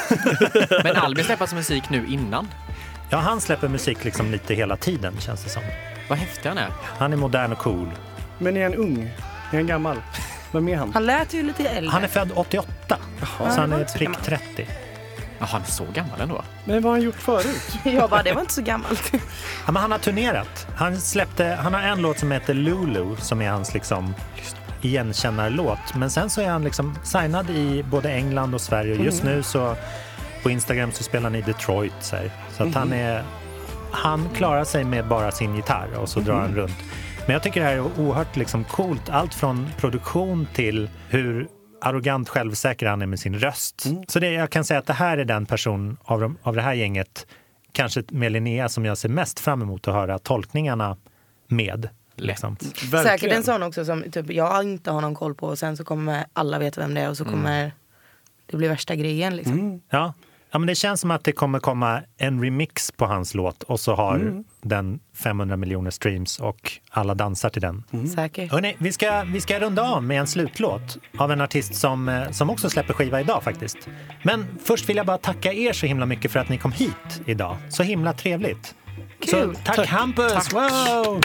Men 0.85 0.97
Albin 0.97 1.25
släpper 1.25 1.43
alltså 1.43 1.57
musik 1.57 1.91
nu 1.91 2.07
innan. 2.07 2.49
Ja, 3.11 3.19
han 3.19 3.41
släpper 3.41 3.69
musik 3.69 4.05
liksom 4.05 4.31
lite 4.31 4.55
hela 4.55 4.77
tiden 4.77 5.15
känns 5.21 5.45
det 5.45 5.51
som. 5.51 5.63
Vad 6.09 6.19
häftig 6.19 6.49
han 6.49 6.59
är. 6.59 6.69
Han 6.99 7.13
är 7.13 7.17
modern 7.17 7.53
och 7.53 7.59
cool. 7.59 7.89
Men 8.39 8.57
är 8.57 8.63
han 8.63 8.75
ung? 8.75 9.11
Är 9.51 9.57
han 9.57 9.67
gammal? 9.67 10.03
Vem 10.53 10.69
är 10.69 10.77
han? 10.77 10.93
Han 10.93 11.07
lät 11.07 11.35
ju 11.35 11.43
lite 11.43 11.69
äldre. 11.69 11.91
Han 11.91 12.05
är 12.05 12.09
född 12.09 12.33
88, 12.35 12.97
så 13.39 13.45
det 13.45 13.51
han 13.51 13.73
är 13.73 13.87
så 13.87 13.99
prick 13.99 14.09
gammalt. 14.09 14.25
30. 14.25 14.67
Jaha, 15.39 15.49
han 15.53 15.63
är 15.63 15.67
så 15.67 15.85
gammal 15.95 16.21
ändå. 16.21 16.43
Men 16.65 16.83
vad 16.83 16.85
har 16.85 16.91
han 16.91 17.03
gjort 17.03 17.15
förut? 17.15 17.63
Jag 17.85 18.11
bara, 18.11 18.23
det 18.23 18.33
var 18.33 18.41
inte 18.41 18.53
så 18.53 18.63
gammalt. 18.63 19.13
Ja, 19.67 19.73
men 19.73 19.83
han 19.83 19.93
har 19.93 19.99
turnerat. 19.99 20.67
Han, 20.77 21.01
släppte, 21.01 21.59
han 21.63 21.75
har 21.75 21.81
en 21.81 22.03
låt 22.03 22.19
som 22.19 22.33
heter 22.33 22.55
Lulu 22.55 23.17
som 23.17 23.43
är 23.43 23.51
hans 23.51 23.75
liksom 23.75 24.15
igenkännarlåt. 24.83 25.95
Men 25.95 26.11
sen 26.11 26.31
så 26.31 26.41
är 26.41 26.49
han 26.49 26.65
liksom 26.65 26.99
signad 27.05 27.51
i 27.51 27.83
både 27.83 28.11
England 28.11 28.55
och 28.55 28.61
Sverige. 28.61 28.99
Och 28.99 29.05
just 29.05 29.25
nu 29.25 29.43
så 29.43 29.77
på 30.43 30.51
Instagram 30.51 30.93
så 30.93 31.03
spelar 31.03 31.25
han 31.25 31.35
i 31.35 31.41
Detroit. 31.41 31.93
Så, 32.01 32.17
här. 32.17 32.31
så 32.57 32.63
att 32.63 32.75
han, 32.75 32.93
är, 32.93 33.23
han 33.91 34.29
klarar 34.35 34.65
sig 34.65 34.85
med 34.85 35.07
bara 35.07 35.31
sin 35.31 35.57
gitarr 35.57 35.89
och 35.97 36.09
så 36.09 36.21
drar 36.21 36.41
han 36.41 36.55
runt. 36.55 36.79
Men 37.29 37.33
jag 37.33 37.43
tycker 37.43 37.61
det 37.61 37.67
här 37.67 37.75
är 37.75 38.01
oerhört 38.01 38.37
liksom 38.37 38.65
coolt. 38.65 39.09
Allt 39.09 39.35
från 39.35 39.69
produktion 39.77 40.47
till 40.55 40.91
hur 41.09 41.49
arrogant 41.81 42.29
självsäker 42.29 42.87
han 42.87 43.03
är 43.03 43.07
med 43.07 43.21
sin 43.21 43.39
röst. 43.39 43.87
Så 44.09 44.19
det, 44.19 44.33
jag 44.33 44.51
kan 44.51 44.65
säga 44.65 44.81
att 44.81 44.87
det 44.87 44.93
här 44.93 45.19
är 45.19 45.25
den 45.25 45.47
person 45.47 45.97
av, 46.03 46.21
de, 46.21 46.39
av 46.43 46.57
det 46.57 46.63
här 46.63 46.75
gänget, 46.75 47.27
kanske 47.73 48.03
med 48.09 48.33
Linnea, 48.33 48.69
som 48.69 48.85
jag 48.85 48.99
ser 48.99 49.09
mest 49.09 49.41
fram 49.41 49.63
emot 49.63 49.89
att 49.89 49.95
höra 49.95 50.19
tolkningarna 50.19 50.97
med. 51.49 51.89
Liksom. 52.17 52.57
Säkert 53.05 53.33
en 53.33 53.43
sån 53.43 53.63
också 53.63 53.85
som 53.85 54.03
typ, 54.11 54.31
jag 54.31 54.63
inte 54.63 54.91
har 54.91 55.01
någon 55.01 55.15
koll 55.15 55.35
på 55.35 55.47
och 55.47 55.59
sen 55.59 55.77
så 55.77 55.85
kommer 55.85 56.27
alla 56.33 56.59
veta 56.59 56.81
vem 56.81 56.95
det 56.95 57.01
är 57.01 57.11
och 57.11 57.17
så 57.17 57.25
kommer 57.25 57.73
det 58.47 58.57
bli 58.57 58.69
värsta 58.69 58.95
grejen. 58.95 59.37
Liksom. 59.37 59.83
Ja. 59.91 60.15
Ja, 60.51 60.59
men 60.59 60.67
det 60.67 60.75
känns 60.75 61.01
som 61.01 61.11
att 61.11 61.25
det 61.25 61.33
kommer 61.33 61.61
komma 61.61 62.03
en 62.19 62.43
remix 62.45 62.93
på 62.93 63.07
hans 63.07 63.35
låt 63.35 63.63
och 63.63 63.81
så 63.81 63.95
har 63.95 64.43
den 64.63 65.01
500 65.23 65.57
miljoner 65.57 65.91
streams 65.91 66.39
och 66.39 66.73
alla 66.91 67.15
dansar 67.15 67.51
till 67.51 67.63
den. 67.63 67.85
Säkert. 68.15 68.53
Hörrni, 68.53 68.77
vi, 68.79 68.93
ska, 68.93 69.23
vi 69.23 69.41
ska 69.41 69.61
runda 69.61 69.83
av 69.83 70.03
med 70.03 70.21
en 70.21 70.27
slutlåt 70.27 70.99
av 71.19 71.33
en 71.33 71.41
artist 71.41 71.75
som, 71.75 72.09
eh, 72.09 72.31
som 72.31 72.51
också 72.51 72.71
släpper 72.71 72.95
skiva 72.95 73.21
idag 73.21 73.43
faktiskt. 73.43 73.79
Men 74.23 74.47
först 74.65 74.89
vill 74.89 74.97
jag 74.97 75.07
bara 75.07 75.19
tacka 75.19 75.53
er 75.53 75.73
så 75.73 75.87
himla 75.87 76.07
mycket 76.07 76.33
för 76.33 76.41
att 76.41 76.49
ni 76.49 76.59
kom 76.59 76.73
hit 76.73 77.23
idag. 77.27 77.57
Så 77.69 77.83
himla 77.83 78.13
trevligt. 78.13 78.75
Kul. 79.21 79.57
Så, 79.57 79.63
tack, 79.65 79.87
Hampus! 79.87 80.53
Wow! 80.53 81.21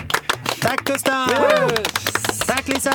Tack 0.61 0.83
Gustav! 0.85 1.29
Tack 2.47 2.67
Lisa! 2.67 2.93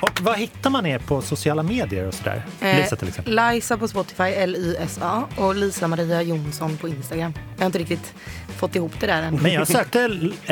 Och 0.00 0.20
vad 0.20 0.38
hittar 0.38 0.70
man 0.70 0.86
er 0.86 0.98
på 0.98 1.22
sociala 1.22 1.62
medier 1.62 2.06
och 2.06 2.14
sådär? 2.14 2.42
Lisa 2.60 2.96
till 2.96 3.08
exempel. 3.08 3.38
Eh, 3.38 3.52
Lisa 3.54 3.78
på 3.78 3.88
Spotify, 3.88 4.22
L-I-S-A 4.22 5.24
och 5.36 5.54
Lisa 5.54 5.88
Maria 5.88 6.22
Jonsson 6.22 6.76
på 6.76 6.88
Instagram. 6.88 7.32
Jag 7.56 7.62
har 7.62 7.66
inte 7.66 7.78
riktigt 7.78 8.14
fått 8.56 8.76
ihop 8.76 8.92
det 9.00 9.06
där 9.06 9.22
än. 9.22 9.34
Men 9.34 9.52
jag 9.52 9.68
sökte 9.68 10.08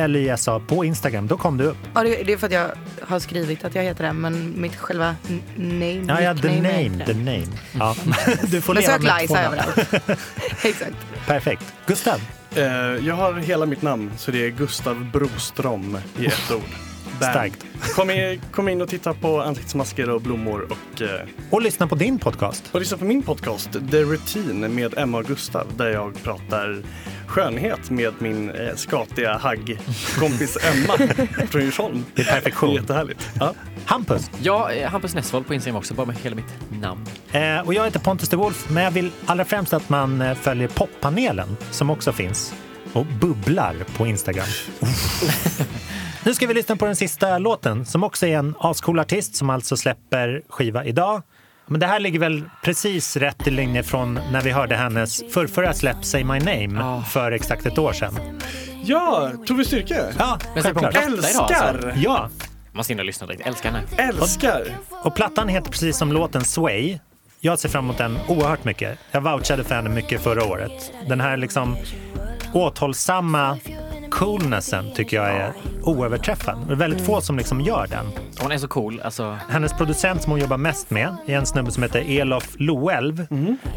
LISA 0.07 0.61
på 0.61 0.85
Instagram, 0.85 1.27
då 1.27 1.37
kom 1.37 1.57
du 1.57 1.65
upp. 1.65 1.77
Ja, 1.95 2.03
det, 2.03 2.23
det 2.23 2.33
är 2.33 2.37
för 2.37 2.47
att 2.47 2.53
jag 2.53 2.71
har 3.03 3.19
skrivit 3.19 3.65
att 3.65 3.75
jag 3.75 3.83
heter 3.83 4.05
det, 4.05 4.13
men 4.13 4.61
mitt 4.61 4.77
själva 4.77 5.17
name, 5.57 6.05
Ja, 6.09 6.21
ja, 6.21 6.35
the 6.35 6.61
name, 6.61 7.05
the 7.07 7.15
name. 7.15 7.47
Ja. 7.79 7.97
Du 8.47 8.61
får 8.61 8.75
Men 8.75 8.83
leva 8.83 8.93
sök 8.93 9.03
med 9.03 9.23
Lisa 9.23 9.43
överallt. 9.43 9.79
Exakt. 10.65 10.97
Perfekt. 11.27 11.65
Gustav, 11.87 12.21
Eh, 12.57 12.65
jag 13.07 13.15
har 13.15 13.33
hela 13.33 13.67
mitt 13.67 13.83
namn, 13.83 14.13
så 14.19 14.31
det 14.31 14.47
är 14.47 14.51
Gustav 14.51 15.05
Broström 15.13 15.99
i 16.19 16.27
ett 16.27 16.51
ord. 16.51 16.96
Bam. 17.21 17.31
Starkt. 17.31 17.67
Kom, 17.95 18.11
i, 18.11 18.41
kom 18.53 18.69
in 18.69 18.83
och 18.83 18.89
titta 18.89 19.15
på 19.15 19.41
ansiktsmasker 19.43 20.11
och 20.11 20.21
blommor 20.21 20.69
och, 20.71 21.03
eh, 21.03 21.09
och 21.51 21.63
lyssna 21.63 21.87
på 21.87 21.95
din 21.95 22.19
podcast. 22.19 22.65
och 22.73 22.81
lyssna 22.81 22.97
på 22.99 23.05
min 23.05 23.23
podcast 23.23 23.73
The 23.91 24.03
Routine 24.03 24.69
med 24.69 24.99
Emma 24.99 25.19
och 25.19 25.25
Gustav 25.25 25.67
där 25.77 25.89
jag 25.91 26.23
pratar 26.23 26.83
skönhet 27.27 27.91
med 27.91 28.13
min 28.19 28.51
eh, 28.51 28.75
skatiga 28.77 29.39
haggkompis 29.39 30.59
Emma 30.65 30.99
från 31.51 31.63
Djursholm. 31.63 32.05
Det 32.15 32.23
är 32.23 32.27
perfektion. 32.27 32.75
Jättehärligt. 32.75 33.29
Ja. 33.41 33.55
Hampus, 33.87 34.31
Ja, 34.43 34.73
eh, 34.73 34.91
Hampus 34.91 35.15
Nessvold 35.15 35.47
på 35.47 35.55
Instagram 35.55 35.77
också, 35.77 35.95
bara 35.95 36.07
med 36.07 36.17
hela 36.17 36.37
mitt 36.37 36.81
namn. 36.81 37.07
eh, 37.33 37.59
och 37.67 37.75
jag 37.75 37.85
heter 37.85 38.01
Pontus 38.01 38.29
de 38.29 38.37
Wolf, 38.37 38.67
men 38.71 38.85
jag 38.85 38.91
vill 38.91 39.11
allra 39.27 39.45
främst 39.45 39.73
att 39.73 39.89
man 39.89 40.21
eh, 40.23 40.35
följer 40.35 40.69
poppanelen 40.69 41.57
som 41.71 41.91
också 41.91 42.13
finns 42.13 42.55
och 42.93 43.07
bubblar 43.07 43.75
på 43.97 44.07
Instagram. 44.07 44.47
nu 46.27 46.35
ska 46.35 46.47
vi 46.47 46.55
lyssna 46.55 46.77
på 46.77 46.87
den 46.87 46.97
sista 46.97 47.39
låten 47.39 47.87
som 47.87 48.05
också 48.05 48.27
är 48.27 48.39
en 48.39 48.55
ascool 48.61 48.99
artist 48.99 49.37
som 49.37 49.51
alltså 49.51 49.77
släpper 49.77 50.43
skiva 50.49 50.85
idag. 50.85 51.23
Men 51.67 51.81
det 51.81 51.87
här 51.87 52.01
ligger 52.01 52.19
väl 52.19 52.45
precis 52.63 53.17
rätt 53.17 53.47
i 53.47 53.51
linje 53.51 53.83
från 53.83 54.21
när 54.33 54.41
vi 54.43 54.51
hörde 54.51 54.77
hennes 54.77 55.23
förrförra 55.33 55.75
släpp 55.75 56.05
Say 56.05 56.25
My 56.25 56.39
Name 56.39 57.03
för 57.09 57.33
exakt 57.33 57.67
ett 57.67 57.79
år 57.79 57.93
sedan. 57.93 58.19
ja, 58.85 59.31
Tove 59.47 59.65
Styrke. 59.65 60.15
Ja, 60.19 60.39
Men 60.55 60.63
så 60.63 60.69
självklart. 60.69 60.95
idag, 60.95 61.05
alltså. 61.13 61.43
Älskar! 61.43 61.95
Ja, 61.97 62.29
Måste 62.73 62.93
in 62.93 62.99
och 62.99 63.05
lyssna 63.05 63.27
direkt. 63.27 63.47
Älskar 63.47 63.71
henne. 63.71 63.87
Älskar! 63.97 64.63
Och 65.05 65.15
plattan 65.15 65.49
heter 65.49 65.71
precis 65.71 65.97
som 65.97 66.13
låten 66.13 66.45
Sway. 66.45 66.99
Jag 67.41 67.59
ser 67.59 67.69
fram 67.69 67.85
emot 67.85 67.99
den 67.99 68.19
oerhört 68.29 68.65
mycket. 68.65 68.99
Jag 69.11 69.21
vouchade 69.21 69.65
för 69.65 69.75
henne 69.75 69.91
mycket 69.91 70.23
förra 70.23 70.45
året. 70.45 70.93
Den 71.09 71.21
här 71.21 71.37
liksom 71.37 71.77
återhållsamma, 72.53 73.59
coolnessen 74.17 74.93
tycker 74.95 75.17
jag 75.17 75.29
är 75.29 75.53
oöverträffad. 75.83 76.59
Det 76.67 76.73
är 76.73 76.77
väldigt 76.77 77.01
få 77.01 77.21
som 77.21 77.37
liksom 77.37 77.61
gör 77.61 77.87
den. 77.87 78.07
Hon 78.41 78.53
är 78.53 78.59
så 78.59 78.69
cool. 78.69 79.01
Alltså, 79.05 79.39
Hennes 79.49 79.73
producent 79.73 80.23
som 80.23 80.31
hon 80.31 80.41
jobbar 80.41 80.57
mest 80.57 80.91
med 80.91 81.17
är 81.27 81.37
en 81.37 81.47
snubbe 81.47 81.71
som 81.71 81.83
heter 81.83 82.21
Elof 82.21 82.55
Loelv 82.59 83.27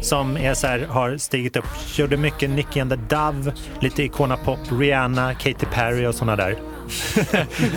som 0.00 0.36
är 0.36 0.54
så 0.54 0.66
här, 0.66 0.86
har 0.88 1.16
stigit 1.16 1.56
upp, 1.56 1.64
gjorde 1.96 2.16
mycket 2.16 2.50
Nicky 2.50 2.80
and 2.80 2.90
the 2.90 2.96
Dove, 2.96 3.52
lite 3.80 4.02
Icona 4.02 4.36
Pop, 4.36 4.58
Rihanna, 4.70 5.34
Katy 5.34 5.66
Perry 5.72 6.06
och 6.06 6.14
såna 6.14 6.36
där. 6.36 6.56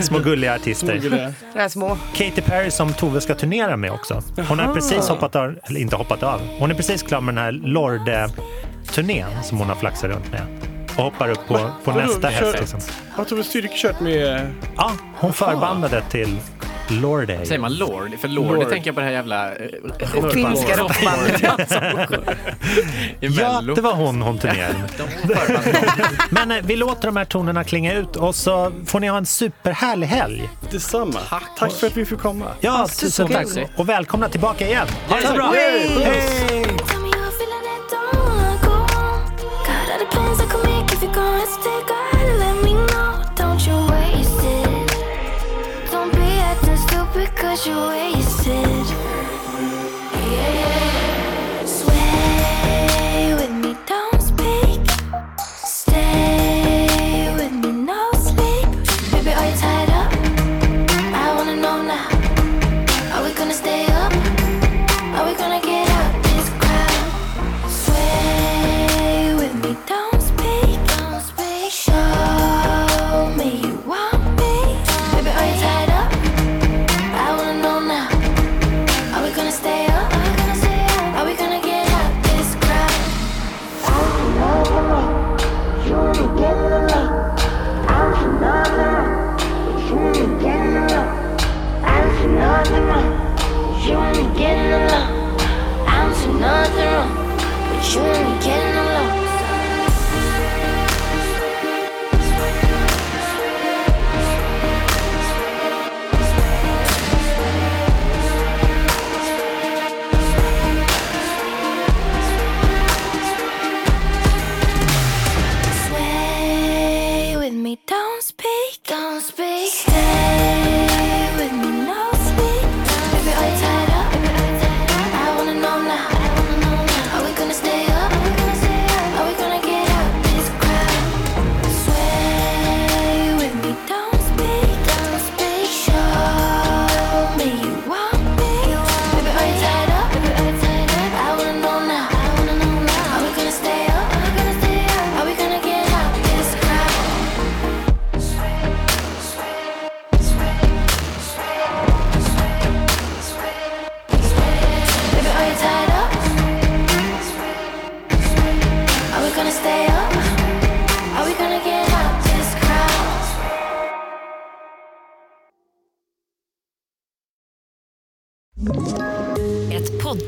Små 0.00 0.18
gulliga 0.18 0.54
artister. 0.54 1.32
Här 1.54 1.68
små. 1.68 1.98
Katy 2.14 2.42
Perry 2.42 2.70
som 2.70 2.92
Tove 2.92 3.20
ska 3.20 3.34
turnera 3.34 3.76
med 3.76 3.92
också. 3.92 4.22
Hon 4.48 4.58
har 4.58 4.74
precis 4.74 5.08
hoppat 5.08 5.36
av, 5.36 5.54
eller 5.62 5.80
inte 5.80 5.96
hoppat 5.96 6.22
av, 6.22 6.40
hon 6.58 6.70
är 6.70 6.74
precis 6.74 7.02
klar 7.02 7.20
med 7.20 7.34
den 7.34 7.44
här 7.44 7.52
Lorde-turnén 7.52 9.42
som 9.42 9.58
hon 9.58 9.68
har 9.68 9.76
flaxat 9.76 10.10
runt 10.10 10.32
med. 10.32 10.73
Och 10.96 11.04
hoppar 11.04 11.30
upp 11.30 11.46
på, 11.48 11.54
på 11.84 11.90
Vadå, 11.90 12.00
nästa 12.06 12.30
kör- 12.30 12.52
häst. 12.52 12.58
Liksom. 12.60 12.80
Har 13.16 13.24
Tove 13.24 13.44
Styrke 13.44 13.74
kört 13.76 14.00
med... 14.00 14.50
Ja, 14.76 14.92
hon 15.18 15.32
förbandade 15.32 16.02
till 16.10 16.36
Lorde. 16.88 17.46
säger 17.46 17.58
man 17.60 17.74
Lord? 17.74 18.18
För 18.20 18.28
Lord, 18.28 18.54
Lord. 18.54 18.68
tänker 18.68 18.88
jag 18.88 18.94
på 18.94 19.00
det 19.00 19.06
här 19.06 19.12
jävla... 19.12 19.52
eh, 19.54 20.28
Finska 20.32 20.76
rockbandet. 20.76 21.42
Ja, 23.20 23.60
det 23.74 23.80
var 23.80 23.92
hon 23.94 24.22
hon 24.22 24.38
turnerade 24.38 24.74
med. 24.78 24.90
Men 26.30 26.50
eh, 26.50 26.56
vi 26.62 26.76
låter 26.76 27.06
de 27.08 27.16
här 27.16 27.24
tonerna 27.24 27.64
klinga 27.64 27.94
ut 27.94 28.16
och 28.16 28.34
så 28.34 28.72
får 28.86 29.00
ni 29.00 29.08
ha 29.08 29.16
en 29.16 29.26
superhärlig 29.26 30.06
helg. 30.06 30.48
Detsamma. 30.70 31.20
Tack 31.58 31.72
för 31.72 31.86
att 31.86 31.96
vi 31.96 32.04
fick 32.04 32.18
komma. 32.18 32.46
Ja, 32.60 32.86
tusen 33.00 33.28
tack. 33.28 33.46
Och 33.76 33.88
välkomna 33.88 34.28
tillbaka 34.28 34.66
igen. 34.66 34.86
Ha 35.08 35.16
det 35.16 35.26
så 35.26 35.32
bra. 35.32 35.52
Hej! 35.56 36.76
situation 47.64 48.13